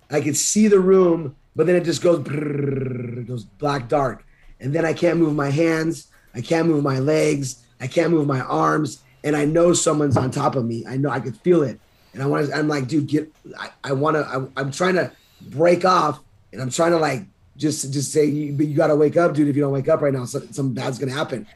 [0.09, 4.25] I can see the room, but then it just goes brrr, goes black dark,
[4.59, 6.07] and then I can't move my hands.
[6.33, 7.63] I can't move my legs.
[7.81, 10.85] I can't move my arms, and I know someone's on top of me.
[10.87, 11.79] I know I could feel it,
[12.13, 12.55] and I want to.
[12.55, 13.31] I'm like, dude, get.
[13.59, 14.49] I, I want to.
[14.55, 15.11] I'm trying to
[15.41, 16.19] break off,
[16.53, 17.23] and I'm trying to like
[17.57, 19.47] just just say, you, but you got to wake up, dude.
[19.47, 21.47] If you don't wake up right now, something bad's gonna happen.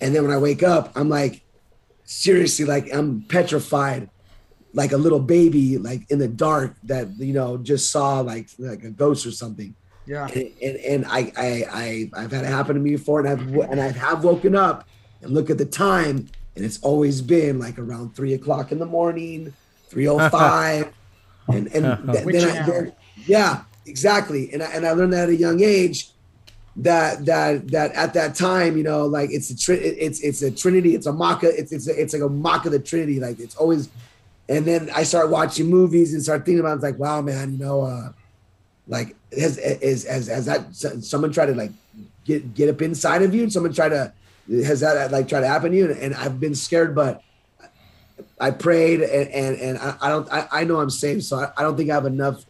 [0.00, 1.42] And then when I wake up, I'm like,
[2.04, 4.10] seriously, like I'm petrified,
[4.72, 8.84] like a little baby, like in the dark that you know just saw like like
[8.84, 9.74] a ghost or something.
[10.06, 10.26] Yeah.
[10.26, 13.70] And and, and I, I I I've had it happen to me before, and I've
[13.70, 14.86] and I have woken up
[15.22, 18.86] and look at the time, and it's always been like around three o'clock in the
[18.86, 19.54] morning,
[19.88, 20.92] three o five,
[21.48, 22.92] and and th- then I, then,
[23.26, 24.52] yeah, exactly.
[24.52, 26.10] And I, and I learned that at a young age
[26.76, 30.50] that that that at that time, you know, like it's a tri- it's it's a
[30.50, 33.20] Trinity, it's a Maca, it's it's a, it's like a mock of the Trinity.
[33.20, 33.88] Like it's always.
[34.46, 36.74] And then I start watching movies and start thinking about it.
[36.74, 38.12] it's like, wow, man, you know, uh,
[38.86, 41.70] like has is has has that someone tried to like
[42.24, 43.44] get get up inside of you?
[43.44, 44.12] and Someone try to
[44.50, 45.90] has that like try to happen to you?
[45.90, 47.22] And, and I've been scared, but
[48.38, 51.52] I prayed and and, and I, I don't I, I know I'm safe, so I,
[51.56, 52.44] I don't think I have enough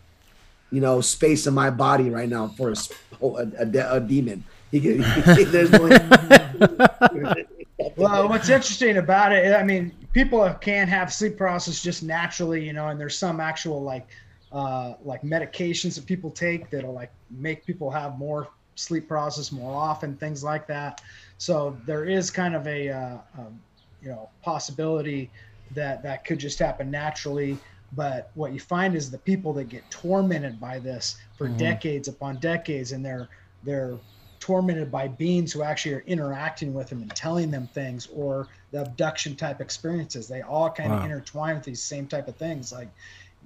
[0.71, 2.75] you know, space in my body right now for a
[3.23, 4.45] a, a, a demon.
[7.97, 12.73] Well, what's interesting about it, I mean, people can have sleep paralysis just naturally, you
[12.73, 14.09] know, and there's some actual like
[14.53, 19.75] uh, like medications that people take that'll like make people have more sleep paralysis more
[19.75, 21.03] often, things like that.
[21.39, 23.61] So there is kind of a, uh, um,
[24.01, 25.31] you know possibility
[25.73, 27.59] that that could just happen naturally.
[27.97, 31.59] But what you find is the people that get tormented by this for mm-hmm.
[31.59, 33.28] decades upon decades, and they're
[33.62, 33.99] they're
[34.40, 38.82] tormented by beings who actually are interacting with them and telling them things, or the
[38.82, 40.28] abduction type experiences.
[40.28, 40.99] They all kind wow.
[40.99, 42.72] of intertwine with these same type of things.
[42.72, 42.90] Like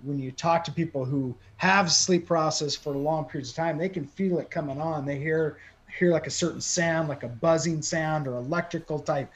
[0.02, 3.88] when you talk to people who have sleep paralysis for long periods of time, they
[3.88, 5.04] can feel it coming on.
[5.04, 5.58] They hear
[5.98, 9.32] hear like a certain sound, like a buzzing sound or electrical type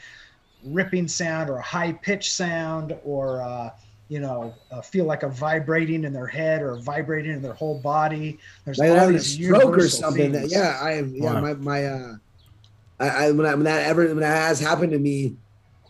[0.65, 3.71] ripping sound or a high pitch sound or uh,
[4.13, 7.81] you know uh, feel like a vibrating in their head or vibrating in their whole
[7.81, 8.39] body.
[8.67, 10.33] There's like all these a stroke or something.
[10.33, 11.41] That, yeah, I yeah wow.
[11.41, 12.15] my my uh,
[13.01, 15.37] I, I, when I when that ever when that has happened to me,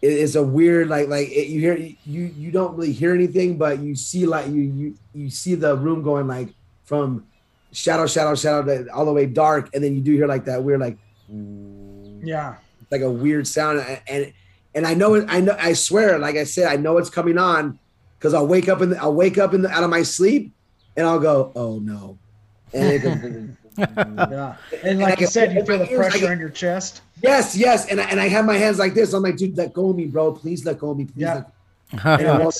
[0.03, 1.97] it, it's a weird like like it, you hear you
[2.37, 6.05] you don't really hear anything, but you see like you you you see the room
[6.05, 6.51] going like
[6.85, 7.27] from
[7.73, 10.79] shadow shadow shadow all the way dark, and then you do hear like that weird
[10.79, 10.97] like
[12.25, 12.55] yeah
[12.93, 14.33] like a weird sound and, and
[14.75, 15.27] and I know it.
[15.29, 15.55] I know.
[15.59, 17.79] I swear, like I said, I know it's coming on
[18.23, 18.91] because I'll wake up in.
[18.91, 20.53] The, I'll wake up in the, out of my sleep,
[20.97, 22.19] and I'll go, "Oh no!"
[22.73, 27.03] And yeah, and like you said, you feel the pressure on your chest.
[27.21, 29.13] Yes, yes, and I, and I have my hands like this.
[29.13, 30.33] I'm like, dude, let go of me, bro.
[30.33, 31.07] Please let go of me.
[31.07, 31.23] Please.
[31.23, 31.45] Yeah.
[32.05, 32.53] and, and,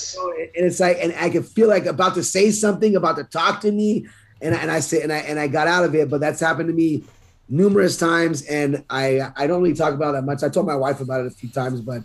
[0.55, 3.71] it's like, and I can feel like about to say something, about to talk to
[3.71, 4.07] me,
[4.41, 6.69] and and I say, and I and I got out of it, but that's happened
[6.71, 7.05] to me
[7.49, 10.43] numerous times, and I I don't really talk about that much.
[10.43, 12.03] I told my wife about it a few times, but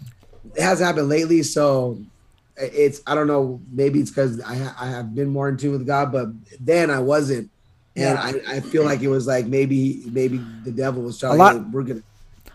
[0.56, 1.42] it hasn't happened lately.
[1.42, 2.00] So
[2.58, 3.62] it's I don't know.
[3.72, 6.30] Maybe it's because I I have been more in tune with God, but
[6.60, 7.50] then I wasn't,
[7.96, 8.42] and yeah.
[8.50, 11.36] I, I feel like it was like maybe maybe the devil was trying.
[11.36, 12.04] A lot, we're gonna.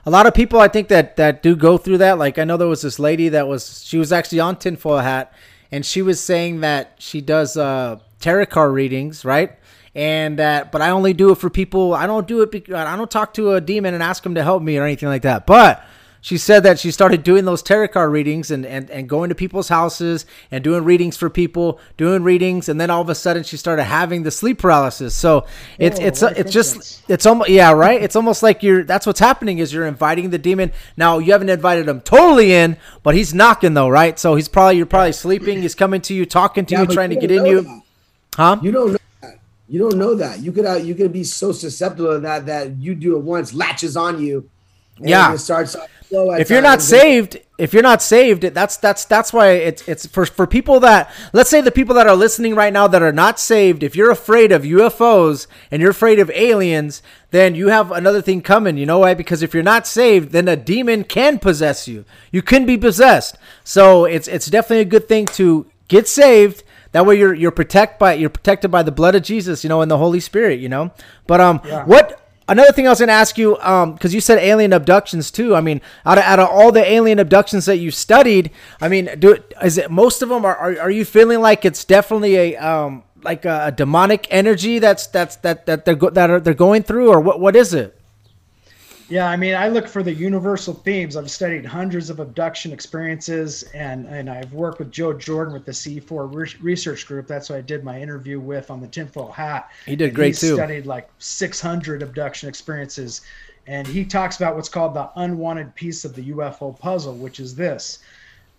[0.04, 2.18] A lot of people, I think that that do go through that.
[2.18, 5.32] Like I know there was this lady that was she was actually on tinfoil hat,
[5.70, 9.56] and she was saying that she does uh tarot card readings, right?
[9.94, 11.94] and that but I only do it for people.
[11.94, 14.42] I don't do it because I don't talk to a demon and ask him to
[14.42, 15.46] help me or anything like that.
[15.46, 15.84] But
[16.22, 19.34] she said that she started doing those tarot card readings and, and, and going to
[19.34, 23.42] people's houses and doing readings for people, doing readings, and then all of a sudden
[23.42, 25.16] she started having the sleep paralysis.
[25.16, 25.46] So
[25.78, 28.00] it's oh, it's it's just it's almost yeah right.
[28.00, 30.70] It's almost like you're that's what's happening is you're inviting the demon.
[30.96, 34.16] Now you haven't invited him totally in, but he's knocking though, right?
[34.16, 35.60] So he's probably you're probably sleeping.
[35.60, 37.62] He's coming to you, talking to yeah, you, trying to get in you.
[37.62, 37.82] That.
[38.36, 38.60] Huh?
[38.62, 38.98] You don't know
[39.68, 40.38] you don't know that.
[40.40, 43.52] You could uh, you could be so susceptible to that that you do it once,
[43.54, 44.48] latches on you.
[45.00, 45.32] yeah.
[45.32, 45.74] It starts
[46.12, 50.26] if you're not saved, if you're not saved, that's that's that's why it's it's for
[50.26, 53.38] for people that let's say the people that are listening right now that are not
[53.40, 53.82] saved.
[53.82, 58.42] If you're afraid of UFOs and you're afraid of aliens, then you have another thing
[58.42, 58.76] coming.
[58.76, 59.14] You know why?
[59.14, 62.04] Because if you're not saved, then a demon can possess you.
[62.30, 63.36] You can be possessed.
[63.64, 67.98] So it's it's definitely a good thing to get saved that way you're you're protected
[67.98, 70.68] by you're protected by the blood of Jesus, you know, and the Holy Spirit, you
[70.68, 70.92] know.
[71.26, 71.84] But um, yeah.
[71.84, 75.30] what another thing I was going to ask you, um, because you said alien abductions
[75.30, 75.54] too.
[75.54, 79.08] I mean, out of, out of all the alien abductions that you studied, I mean,
[79.18, 82.56] do is it most of them are are, are you feeling like it's definitely a
[82.56, 86.54] um like a, a demonic energy that's that's that that they're go, that are they're
[86.54, 87.98] going through, or what what is it?
[89.08, 91.16] Yeah, I mean, I look for the universal themes.
[91.16, 95.72] I've studied hundreds of abduction experiences, and and I've worked with Joe Jordan with the
[95.72, 97.26] C4 research group.
[97.26, 99.70] That's what I did my interview with on the tinfoil hat.
[99.86, 100.54] He did and great he too.
[100.54, 103.22] Studied like 600 abduction experiences,
[103.66, 107.54] and he talks about what's called the unwanted piece of the UFO puzzle, which is
[107.54, 107.98] this: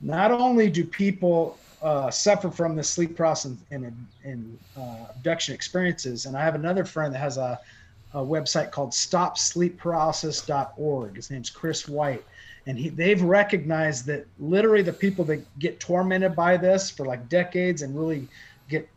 [0.02, 6.26] not only do people uh, suffer from the sleep process and, and, uh, abduction experiences,
[6.26, 7.60] and I have another friend that has a
[8.14, 11.16] a website called stopsleepparalysis.org.
[11.16, 12.24] His name's Chris White.
[12.66, 17.28] And he, they've recognized that literally the people that get tormented by this for like
[17.28, 18.28] decades and really
[18.70, 18.88] get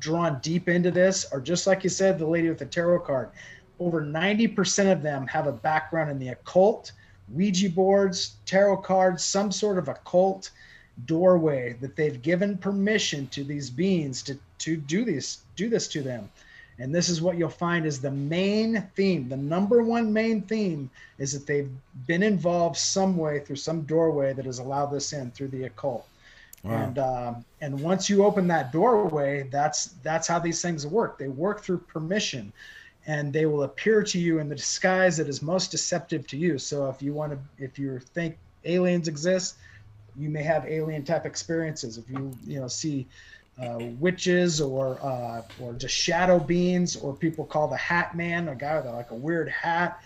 [0.00, 3.30] drawn deep into this are just like you said, the lady with the tarot card.
[3.78, 6.92] Over 90% of them have a background in the occult,
[7.32, 10.50] Ouija boards, tarot cards, some sort of occult
[11.06, 16.02] doorway that they've given permission to these beings to, to do this, do this to
[16.02, 16.28] them.
[16.80, 19.28] And this is what you'll find is the main theme.
[19.28, 21.70] The number one main theme is that they've
[22.06, 26.08] been involved some way through some doorway that has allowed this in through the occult.
[26.62, 26.72] Wow.
[26.72, 31.18] And um, and once you open that doorway, that's that's how these things work.
[31.18, 32.50] They work through permission,
[33.06, 36.58] and they will appear to you in the disguise that is most deceptive to you.
[36.58, 39.56] So if you want to, if you think aliens exist,
[40.16, 41.98] you may have alien type experiences.
[41.98, 43.06] If you you know see
[43.60, 48.54] uh, witches or uh, or just shadow beings, or people call the Hat Man, a
[48.54, 50.00] guy with like a weird hat.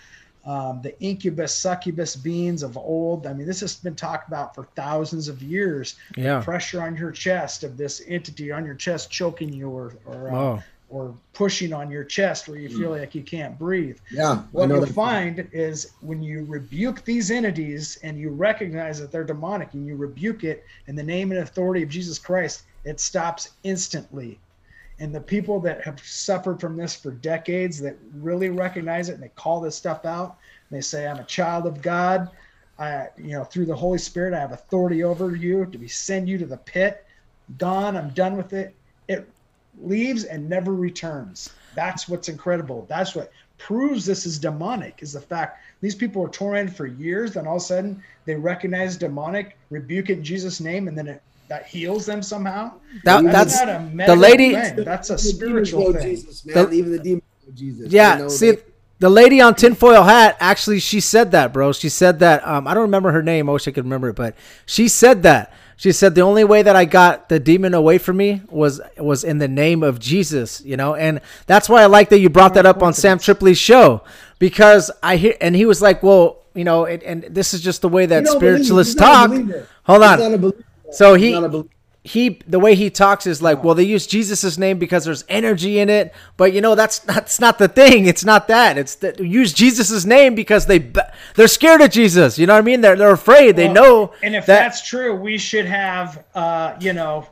[0.46, 3.26] Um, the incubus, succubus beings of old.
[3.26, 5.96] I mean, this has been talked about for thousands of years.
[6.18, 6.38] Yeah.
[6.38, 10.30] The pressure on your chest of this entity on your chest choking you or or,
[10.30, 13.98] uh, or pushing on your chest where you feel like you can't breathe.
[14.12, 14.42] Yeah.
[14.52, 19.72] What you'll find is when you rebuke these entities and you recognize that they're demonic
[19.72, 24.38] and you rebuke it in the name and authority of Jesus Christ, it stops instantly.
[25.00, 29.22] And the people that have suffered from this for decades that really recognize it and
[29.22, 30.36] they call this stuff out,
[30.70, 32.30] they say, I'm a child of God.
[32.78, 36.28] I, you know, through the Holy Spirit, I have authority over you to be send
[36.28, 37.06] you to the pit.
[37.58, 38.74] Gone, I'm done with it.
[39.08, 39.28] It
[39.80, 41.50] leaves and never returns.
[41.74, 42.86] That's what's incredible.
[42.88, 47.34] That's what proves this is demonic is the fact these people were tormented for years,
[47.34, 51.06] then all of a sudden they recognize demonic, rebuke it in Jesus' name, and then
[51.06, 51.22] it
[51.54, 52.72] that heals them somehow.
[53.04, 54.54] That, that's, that's the lady.
[54.54, 54.84] Thing.
[54.84, 56.16] That's a spiritual thing.
[56.16, 56.54] Jesus, man.
[56.68, 57.22] The, Even the demons
[57.54, 57.92] Jesus.
[57.92, 58.26] Yeah.
[58.26, 58.74] See, that.
[58.98, 61.72] the lady on tinfoil hat actually she said that, bro.
[61.72, 62.44] She said that.
[62.46, 63.48] Um, I don't remember her name.
[63.48, 64.34] I wish I could remember it, but
[64.66, 65.52] she said that.
[65.76, 69.22] She said the only way that I got the demon away from me was was
[69.22, 72.54] in the name of Jesus, you know, and that's why I like that you brought
[72.54, 74.02] that up on Sam Tripoli's show
[74.40, 77.82] because I hear and he was like, well, you know, it, and this is just
[77.82, 79.30] the way that spiritualists talk.
[79.84, 80.52] Hold on.
[80.94, 81.34] So he
[82.04, 85.78] he the way he talks is like, well, they use Jesus's name because there's energy
[85.78, 88.04] in it, but you know that's that's not the thing.
[88.06, 88.76] It's not that.
[88.76, 90.92] It's that use Jesus's name because they
[91.34, 92.38] they're scared of Jesus.
[92.38, 92.82] You know what I mean?
[92.82, 93.56] They're they're afraid.
[93.56, 94.12] They know.
[94.22, 97.26] And if that, that's true, we should have uh, you know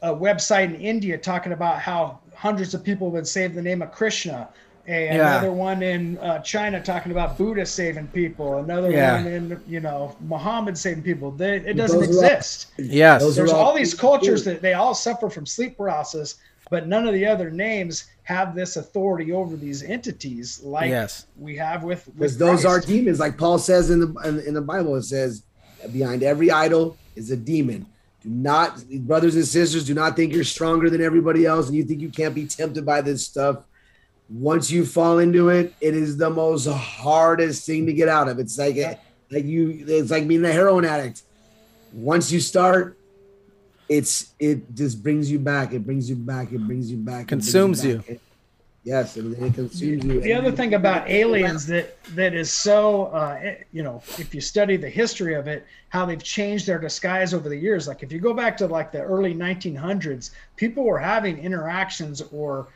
[0.00, 3.92] a website in India talking about how hundreds of people would save the name of
[3.92, 4.48] Krishna
[4.88, 5.38] a, yeah.
[5.38, 8.58] another one in uh, China talking about Buddha saving people.
[8.58, 9.16] Another yeah.
[9.16, 11.30] one in you know Muhammad saving people.
[11.30, 12.72] They, it doesn't Those exist.
[12.78, 16.36] yes, there's all, all these cultures that they all suffer from sleep paralysis,
[16.70, 21.26] but none of the other names have this authority over these entities like yes.
[21.36, 22.04] we have with.
[22.14, 24.94] Because those are demons, like Paul says in the in, in the Bible.
[24.96, 25.42] It says,
[25.92, 27.86] "Behind every idol is a demon."
[28.22, 31.84] Do not, brothers and sisters, do not think you're stronger than everybody else, and you
[31.84, 33.58] think you can't be tempted by this stuff
[34.28, 38.38] once you fall into it, it is the most hardest thing to get out of.
[38.38, 38.98] It's like a,
[39.30, 41.22] like you it's like being a heroin addict.
[41.92, 42.98] Once you start,
[43.88, 45.72] it's it just brings you back.
[45.72, 46.52] It brings you back.
[46.52, 47.28] It brings you back.
[47.28, 47.98] Consumes you.
[47.98, 48.08] Back.
[48.08, 48.20] you.
[48.82, 50.20] yes, it, it, consumes you.
[50.20, 54.76] The other thing about aliens that that is so uh, you know, if you study
[54.76, 57.86] the history of it, how they've changed their disguise over the years.
[57.86, 62.68] Like if you go back to like the early 1900s, people were having interactions or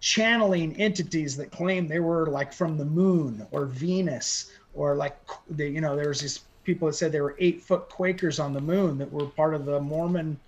[0.00, 5.18] channeling entities that claim they were like from the moon or Venus or like
[5.50, 8.60] the you know there's these people that said they were eight foot Quakers on the
[8.60, 10.38] moon that were part of the Mormon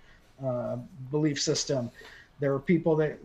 [0.45, 0.77] uh,
[1.09, 1.91] belief system.
[2.39, 3.19] There were people that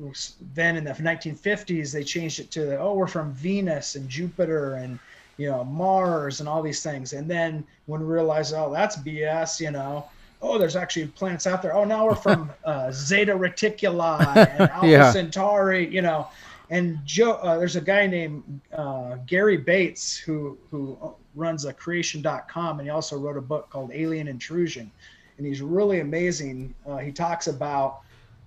[0.55, 4.99] then in the 1950s they changed it to oh we're from Venus and Jupiter and
[5.37, 9.61] you know Mars and all these things and then when we realized oh that's BS
[9.61, 10.09] you know
[10.47, 11.75] oh, there's actually planets out there.
[11.75, 15.13] Oh, now we're from uh, Zeta Reticuli and Alpha yeah.
[15.13, 16.29] Centauri, you know.
[16.69, 22.81] And Joe, uh, there's a guy named uh, Gary Bates who who runs a creation.com,
[22.81, 24.91] and he also wrote a book called Alien Intrusion,
[25.39, 26.75] and he's really amazing.
[26.87, 28.01] Uh, he talks about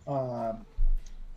[0.05, 0.53] uh,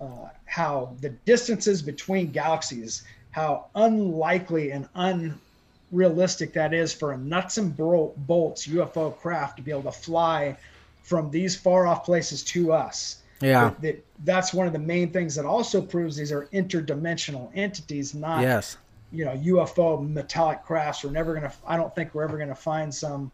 [0.00, 0.06] uh,
[0.46, 5.38] how the distances between galaxies, how unlikely and un
[5.93, 10.57] realistic that is for a nuts and bolts UFO craft to be able to fly
[11.03, 13.18] from these far off places to us.
[13.40, 13.70] Yeah.
[13.70, 18.14] That, that, that's one of the main things that also proves these are interdimensional entities,
[18.14, 18.76] not yes.
[19.11, 21.05] you know UFO metallic crafts.
[21.05, 21.53] We're never gonna.
[21.66, 23.32] I don't think we're ever gonna find some,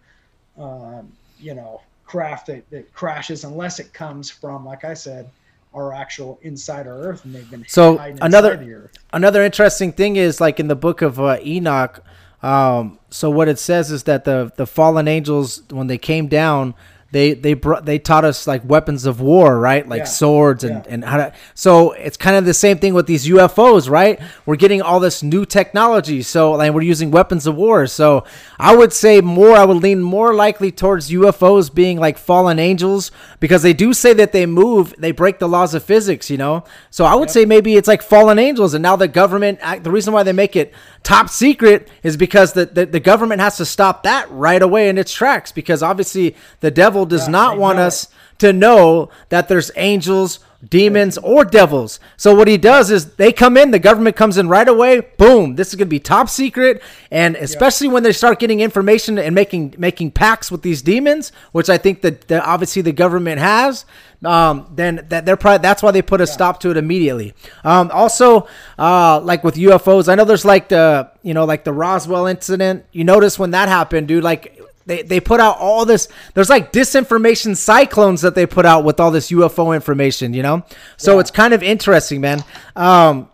[0.59, 1.03] uh,
[1.39, 5.29] you know, craft that, that crashes unless it comes from, like I said,
[5.75, 10.59] our actual inside our Earth, and they've been so another another interesting thing is like
[10.59, 12.03] in the book of uh, Enoch
[12.43, 16.75] um, so what it says is that the the fallen angels, when they came down,
[17.11, 20.05] they they brought they taught us like weapons of war right like yeah.
[20.05, 20.93] swords and yeah.
[20.93, 24.57] and how to so it's kind of the same thing with these ufos right we're
[24.57, 28.25] getting all this new technology so like we're using weapons of war so
[28.59, 33.11] i would say more i would lean more likely towards ufos being like fallen angels
[33.41, 36.63] because they do say that they move they break the laws of physics you know
[36.91, 37.35] so i would yep.
[37.35, 40.55] say maybe it's like fallen angels and now the government the reason why they make
[40.55, 40.75] it
[41.09, 44.99] top secret is because the, the, the government has to stop that right away in
[44.99, 49.71] its tracks because obviously the devil does yeah, not want us to know that there's
[49.77, 52.01] angels, demons, or devils.
[52.17, 55.01] So what he does is they come in, the government comes in right away.
[55.17, 59.19] Boom, this is going to be top secret, and especially when they start getting information
[59.19, 63.41] and making making pacts with these demons, which I think that, that obviously the government
[63.41, 63.85] has.
[64.25, 67.35] Um, then that they're probably that's why they put a stop to it immediately.
[67.63, 71.73] Um, also, uh, like with UFOs, I know there's like the you know like the
[71.73, 72.85] Roswell incident.
[72.91, 74.25] You notice when that happened, dude.
[74.25, 74.58] Like
[74.89, 78.99] they, they put out all this there's like disinformation cyclones that they put out with
[78.99, 80.65] all this ufo information you know?
[80.97, 81.21] So yeah.
[81.21, 82.43] it's kind of interesting man.
[82.75, 83.29] Um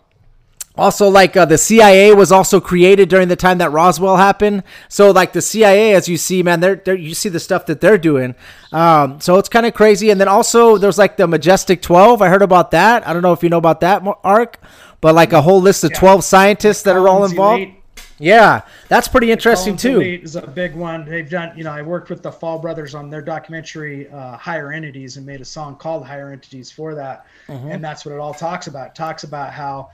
[0.77, 4.63] also like uh, the cia was also created during the time that roswell happened.
[4.89, 7.79] So like the cia as you see man they're, they're you see the stuff that
[7.81, 8.35] they're doing.
[8.73, 10.09] Um, so it's kind of crazy.
[10.09, 13.07] And then also there's like the majestic 12 i heard about that.
[13.07, 14.59] I don't know if you know about that Ark
[15.01, 17.61] but like a whole list of 12 scientists that are all involved.
[17.61, 17.84] elite
[18.17, 19.99] yeah, that's pretty interesting too.
[20.01, 21.05] Is a big one.
[21.05, 21.57] They've done.
[21.57, 25.25] You know, I worked with the Fall Brothers on their documentary uh, "Higher Entities" and
[25.25, 27.71] made a song called "Higher Entities" for that, mm-hmm.
[27.71, 28.87] and that's what it all talks about.
[28.87, 29.89] It talks about how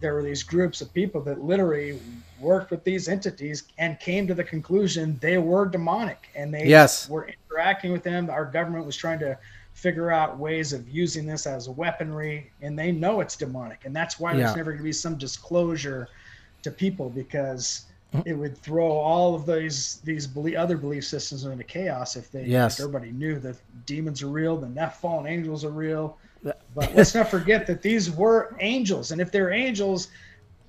[0.00, 1.98] there were these groups of people that literally
[2.40, 7.08] worked with these entities and came to the conclusion they were demonic, and they yes.
[7.08, 8.28] were interacting with them.
[8.28, 9.38] Our government was trying to
[9.72, 14.20] figure out ways of using this as weaponry, and they know it's demonic, and that's
[14.20, 14.40] why yeah.
[14.40, 16.08] there's never going to be some disclosure
[16.64, 17.86] to people because
[18.24, 22.44] it would throw all of these these belief, other belief systems into chaos if they
[22.44, 22.78] yes.
[22.78, 26.18] if everybody knew that demons are real, the Neph fallen angels are real.
[26.74, 30.08] But let's not forget that these were angels, and if they're angels,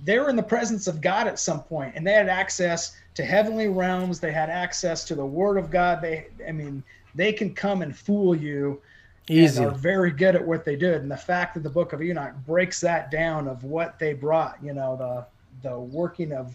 [0.04, 3.26] they were in the presence of God at some point, and they had access to
[3.26, 4.20] heavenly realms.
[4.20, 6.02] They had access to the Word of God.
[6.02, 8.82] They, I mean, they can come and fool you.
[9.28, 9.64] Easy.
[9.64, 11.02] And are very good at what they did.
[11.02, 14.64] And the fact that the Book of Enoch breaks that down of what they brought,
[14.64, 15.26] you know, the
[15.61, 16.53] the working of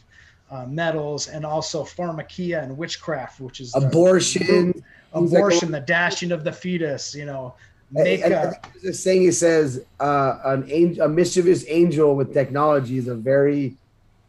[0.51, 4.83] uh, metals and also pharmakeia and witchcraft, which is abortion, the,
[5.13, 7.15] abortion, like, the dashing of the fetus.
[7.15, 7.55] You know,
[7.91, 8.53] make and, a,
[8.83, 13.77] the saying it says uh, an angel, a mischievous angel with technology is a very,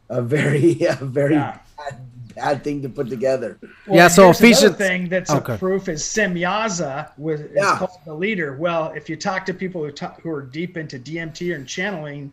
[0.10, 1.60] a very, a very yeah.
[1.78, 2.02] bad,
[2.36, 3.58] bad, thing to put together.
[3.88, 4.08] Well, yeah.
[4.08, 5.56] So Ephesians thing that's okay.
[5.56, 7.78] a proof is Semyaza was is yeah.
[7.78, 8.56] called the leader.
[8.58, 12.32] Well, if you talk to people who talk, who are deep into DMT and channeling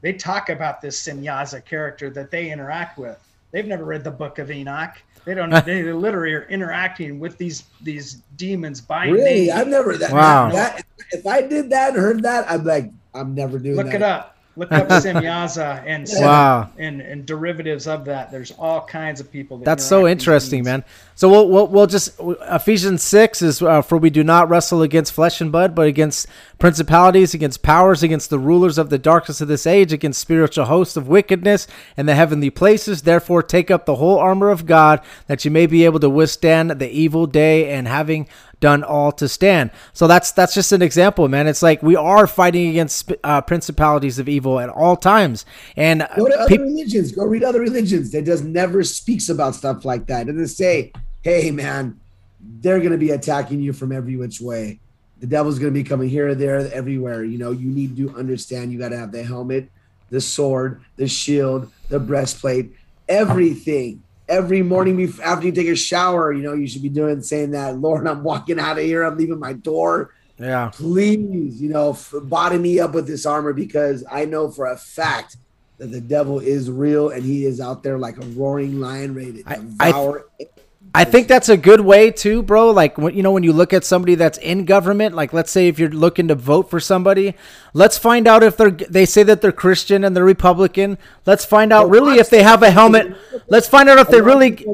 [0.00, 3.18] they talk about this Semyaza character that they interact with.
[3.52, 5.02] They've never read the Book of Enoch.
[5.24, 5.50] They don't.
[5.66, 9.46] they literally are interacting with these these demons by really.
[9.46, 9.50] Name.
[9.54, 10.12] I've never that.
[10.12, 10.50] Wow.
[10.50, 13.76] That, if I did that and heard that, I'm like, I'm never doing.
[13.76, 13.96] Look that.
[13.96, 14.36] it up.
[14.56, 16.70] Look up Semyaza and wow.
[16.76, 18.32] and and derivatives of that.
[18.32, 19.58] There's all kinds of people.
[19.58, 20.84] That That's so interesting, man.
[21.14, 25.12] So we'll, we'll, we'll just Ephesians six is uh, for we do not wrestle against
[25.12, 26.26] flesh and blood, but against
[26.58, 30.96] principalities, against powers, against the rulers of the darkness of this age, against spiritual hosts
[30.96, 33.02] of wickedness in the heavenly places.
[33.02, 36.70] Therefore, take up the whole armor of God, that you may be able to withstand
[36.70, 38.26] the evil day, and having
[38.60, 39.70] done all to stand.
[39.92, 41.46] So that's that's just an example, man.
[41.46, 45.44] It's like we are fighting against uh, principalities of evil at all times.
[45.76, 47.12] And go to other pe- religions.
[47.12, 48.12] Go read other religions.
[48.12, 50.28] That does never speaks about stuff like that.
[50.28, 50.92] And doesn't say,
[51.22, 51.98] "Hey, man,
[52.40, 54.78] they're going to be attacking you from every which way."
[55.18, 57.24] The devil's going to be coming here, there, everywhere.
[57.24, 58.72] You know, you need to understand.
[58.72, 59.70] You got to have the helmet,
[60.08, 62.72] the sword, the shield, the breastplate,
[63.08, 67.50] everything every morning after you take a shower, you know, you should be doing saying
[67.50, 69.02] that, Lord, I'm walking out of here.
[69.02, 70.14] I'm leaving my door.
[70.38, 70.70] Yeah.
[70.72, 75.36] Please, you know, body me up with this armor because I know for a fact
[75.76, 79.32] that the devil is real and he is out there like a roaring lion ready
[79.32, 80.46] to devour I, I,
[80.92, 82.70] I think that's a good way too, bro.
[82.70, 85.68] Like when you know when you look at somebody that's in government, like let's say
[85.68, 87.34] if you're looking to vote for somebody,
[87.74, 90.98] let's find out if they're they say that they're Christian and they're Republican.
[91.26, 93.16] Let's find out really if they have a helmet.
[93.48, 94.66] Let's find out if they really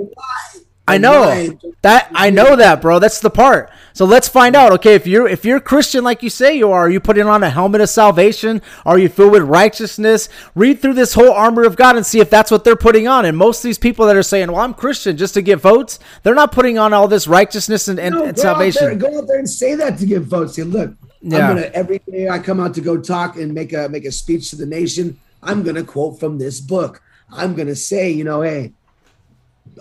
[0.88, 2.98] I know that I know that, bro.
[2.98, 3.70] That's the part.
[3.92, 4.72] So let's find out.
[4.72, 7.42] Okay, if you're if you're Christian like you say you are, are you putting on
[7.42, 8.62] a helmet of salvation?
[8.84, 10.28] Are you filled with righteousness?
[10.54, 13.24] Read through this whole armor of God and see if that's what they're putting on.
[13.24, 15.98] And most of these people that are saying, "Well, I'm Christian just to get votes,"
[16.22, 18.84] they're not putting on all this righteousness and, and, no, and salvation.
[18.84, 20.54] Out there, go out there and say that to get votes.
[20.54, 21.48] Say, look, yeah.
[21.48, 24.12] I'm gonna every day I come out to go talk and make a make a
[24.12, 25.18] speech to the nation.
[25.42, 27.02] I'm gonna quote from this book.
[27.32, 28.72] I'm gonna say, you know, hey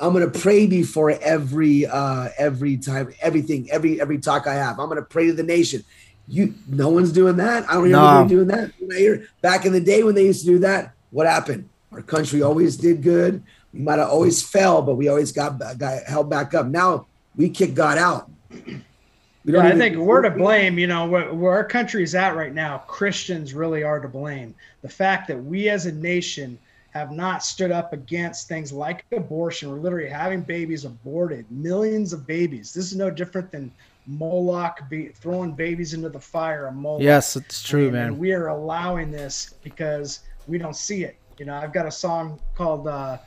[0.02, 4.80] I'm gonna pray before every uh every time everything every every talk I have.
[4.80, 5.84] I'm gonna pray to the nation.
[6.28, 7.70] You no one's doing that.
[7.70, 8.08] I don't hear no.
[8.08, 8.72] anybody doing that.
[8.98, 11.70] Hear back in the day when they used to do that, what happened?
[11.92, 13.44] Our country always did good.
[13.74, 16.66] We might have always fell, but we always got got held back up.
[16.66, 18.30] Now we kick God out.
[19.46, 20.80] Yeah, I think we're to blame.
[20.80, 22.80] You know where, where our country is at right now.
[22.80, 24.56] Christians really are to blame.
[24.82, 26.58] The fact that we as a nation
[26.96, 29.70] have not stood up against things like abortion.
[29.70, 32.74] We're literally having babies aborted, millions of babies.
[32.74, 33.70] This is no different than
[34.08, 36.72] Moloch be throwing babies into the fire.
[36.72, 37.02] Moloch.
[37.02, 38.08] Yes, it's true, and, man.
[38.08, 41.18] And we are allowing this because we don't see it.
[41.38, 43.18] You know, I've got a song called uh,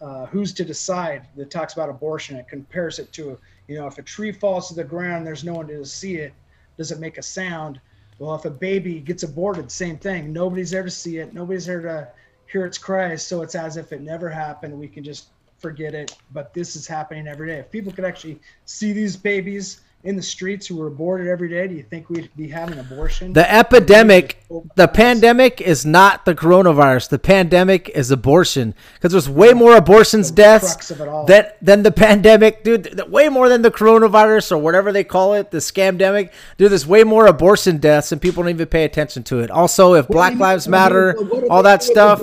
[0.00, 2.38] uh, "Who's to Decide" that talks about abortion.
[2.38, 5.52] It compares it to, you know, if a tree falls to the ground, there's no
[5.52, 6.32] one to see it.
[6.78, 7.80] Does it make a sound?
[8.18, 10.32] Well, if a baby gets aborted, same thing.
[10.32, 11.34] Nobody's there to see it.
[11.34, 12.08] Nobody's there to
[12.54, 13.26] hear its Christ.
[13.26, 14.78] So it's as if it never happened.
[14.78, 15.26] We can just
[15.58, 16.16] forget it.
[16.32, 17.58] But this is happening every day.
[17.58, 21.66] If people could actually see these babies in the streets who were aborted every day,
[21.66, 23.32] do you think we'd be having abortion?
[23.32, 24.44] The epidemic,
[24.76, 27.08] the pandemic is not the coronavirus.
[27.08, 31.24] The pandemic is abortion because there's way more abortions The deaths crux of it all.
[31.24, 33.00] than than the pandemic, dude.
[33.10, 36.30] Way more than the coronavirus or whatever they call it, the scamdemic.
[36.58, 39.50] Dude, there's way more abortion deaths and people don't even pay attention to it.
[39.50, 42.20] Also, if Black What you- Lives Matter, what all that stuff.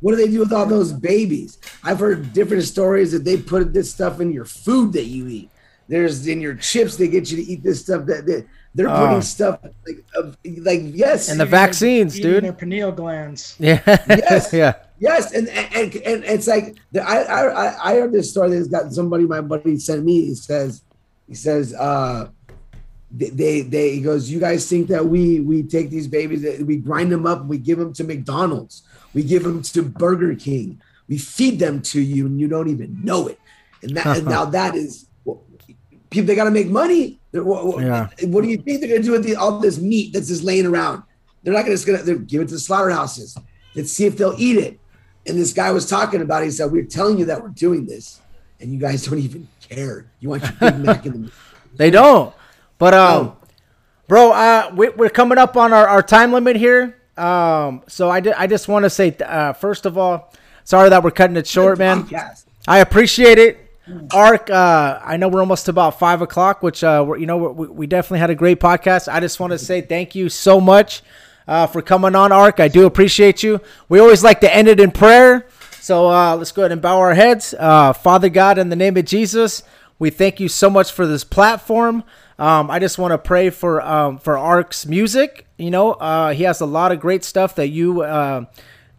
[0.00, 1.58] What do they do with all those babies?
[1.82, 5.50] I've heard different stories that they put this stuff in your food that you eat.
[5.88, 6.96] There's in your chips.
[6.96, 9.06] They get you to eat this stuff that, that they're Oh.
[9.06, 12.44] putting stuff like of, like yes And the vaccines, Eating dude.
[12.44, 13.56] Their pineal glands.
[13.60, 14.52] Yeah, Yes.
[14.52, 14.74] yeah.
[14.98, 18.92] Yes, and and, and it's like the, I, I I heard this story that's got
[18.92, 20.26] somebody my buddy sent me.
[20.26, 20.82] He says
[21.28, 22.28] he says uh
[23.10, 26.62] they, they they he goes you guys think that we we take these babies that
[26.66, 28.82] we grind them up and we give them to McDonald's
[29.14, 33.04] we give them to Burger King we feed them to you and you don't even
[33.04, 33.38] know it
[33.82, 35.13] and that and now that is well,
[36.14, 38.08] people they got to make money what, Yeah.
[38.26, 40.64] what do you think they're gonna do with the, all this meat that's just laying
[40.66, 41.02] around
[41.42, 43.36] they're not gonna just gonna give it to the slaughterhouses
[43.74, 44.78] let's see if they'll eat it
[45.26, 46.46] and this guy was talking about it.
[46.46, 48.20] He said, We're telling you that we're doing this,
[48.60, 50.04] and you guys don't even care.
[50.20, 51.32] You want your Big Mac in the
[51.76, 52.34] They don't.
[52.76, 53.36] But um, No.
[54.06, 56.98] bro, uh, we, we're coming up on our, our time limit here.
[57.16, 60.30] Um, so I, di- I just want to say, uh, first of all,
[60.64, 62.06] sorry that we're cutting it short, man.
[62.68, 63.63] I appreciate it.
[64.12, 67.86] Ark, uh, I know we're almost about five o'clock, which uh, you know we, we
[67.86, 69.12] definitely had a great podcast.
[69.12, 71.02] I just want to say thank you so much
[71.46, 72.60] uh, for coming on, Ark.
[72.60, 73.60] I do appreciate you.
[73.88, 75.46] We always like to end it in prayer,
[75.80, 77.54] so uh, let's go ahead and bow our heads.
[77.58, 79.62] Uh, Father God, in the name of Jesus,
[79.98, 82.04] we thank you so much for this platform.
[82.38, 85.46] Um, I just want to pray for um, for Ark's music.
[85.58, 88.02] You know, uh, he has a lot of great stuff that you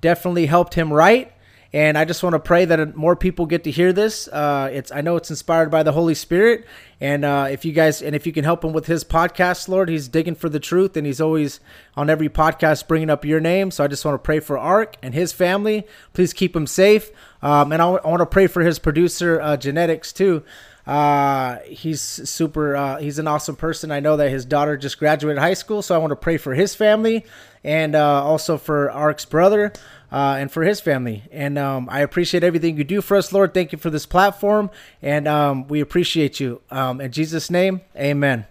[0.01, 1.31] definitely helped him write
[1.73, 4.27] and I just want to pray that more people get to hear this.
[4.27, 6.65] Uh, it's I know it's inspired by the Holy Spirit,
[7.01, 9.89] and uh, if you guys and if you can help him with his podcast, Lord,
[9.89, 11.59] he's digging for the truth, and he's always
[11.95, 13.71] on every podcast bringing up your name.
[13.71, 15.85] So I just want to pray for Ark and his family.
[16.13, 17.11] Please keep him safe,
[17.41, 20.43] um, and I, I want to pray for his producer, uh, Genetics, too.
[20.87, 22.75] Uh, he's super.
[22.75, 23.91] Uh, he's an awesome person.
[23.91, 26.53] I know that his daughter just graduated high school, so I want to pray for
[26.53, 27.25] his family
[27.63, 29.73] and uh, also for Ark's brother
[30.15, 31.23] uh, and for his family.
[31.29, 33.53] And um, I appreciate everything you do for us, Lord.
[33.53, 34.71] Thank you for this platform,
[35.01, 36.61] and um, we appreciate you.
[36.71, 38.45] Um, in Jesus' name, Amen.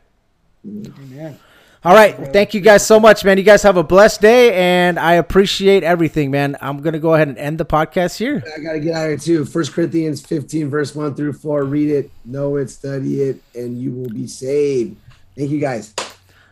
[0.67, 1.39] Amen.
[1.83, 3.39] All right, well, thank you guys so much, man.
[3.39, 6.57] You guys have a blessed day, and I appreciate everything, man.
[6.61, 8.43] I'm gonna go ahead and end the podcast here.
[8.55, 9.45] I gotta get out of here too.
[9.47, 11.65] First Corinthians 15, verse 1 through 4.
[11.65, 14.97] Read it, know it, study it, and you will be saved.
[15.37, 15.95] Thank you guys.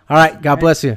[0.08, 0.96] All right, God bless you.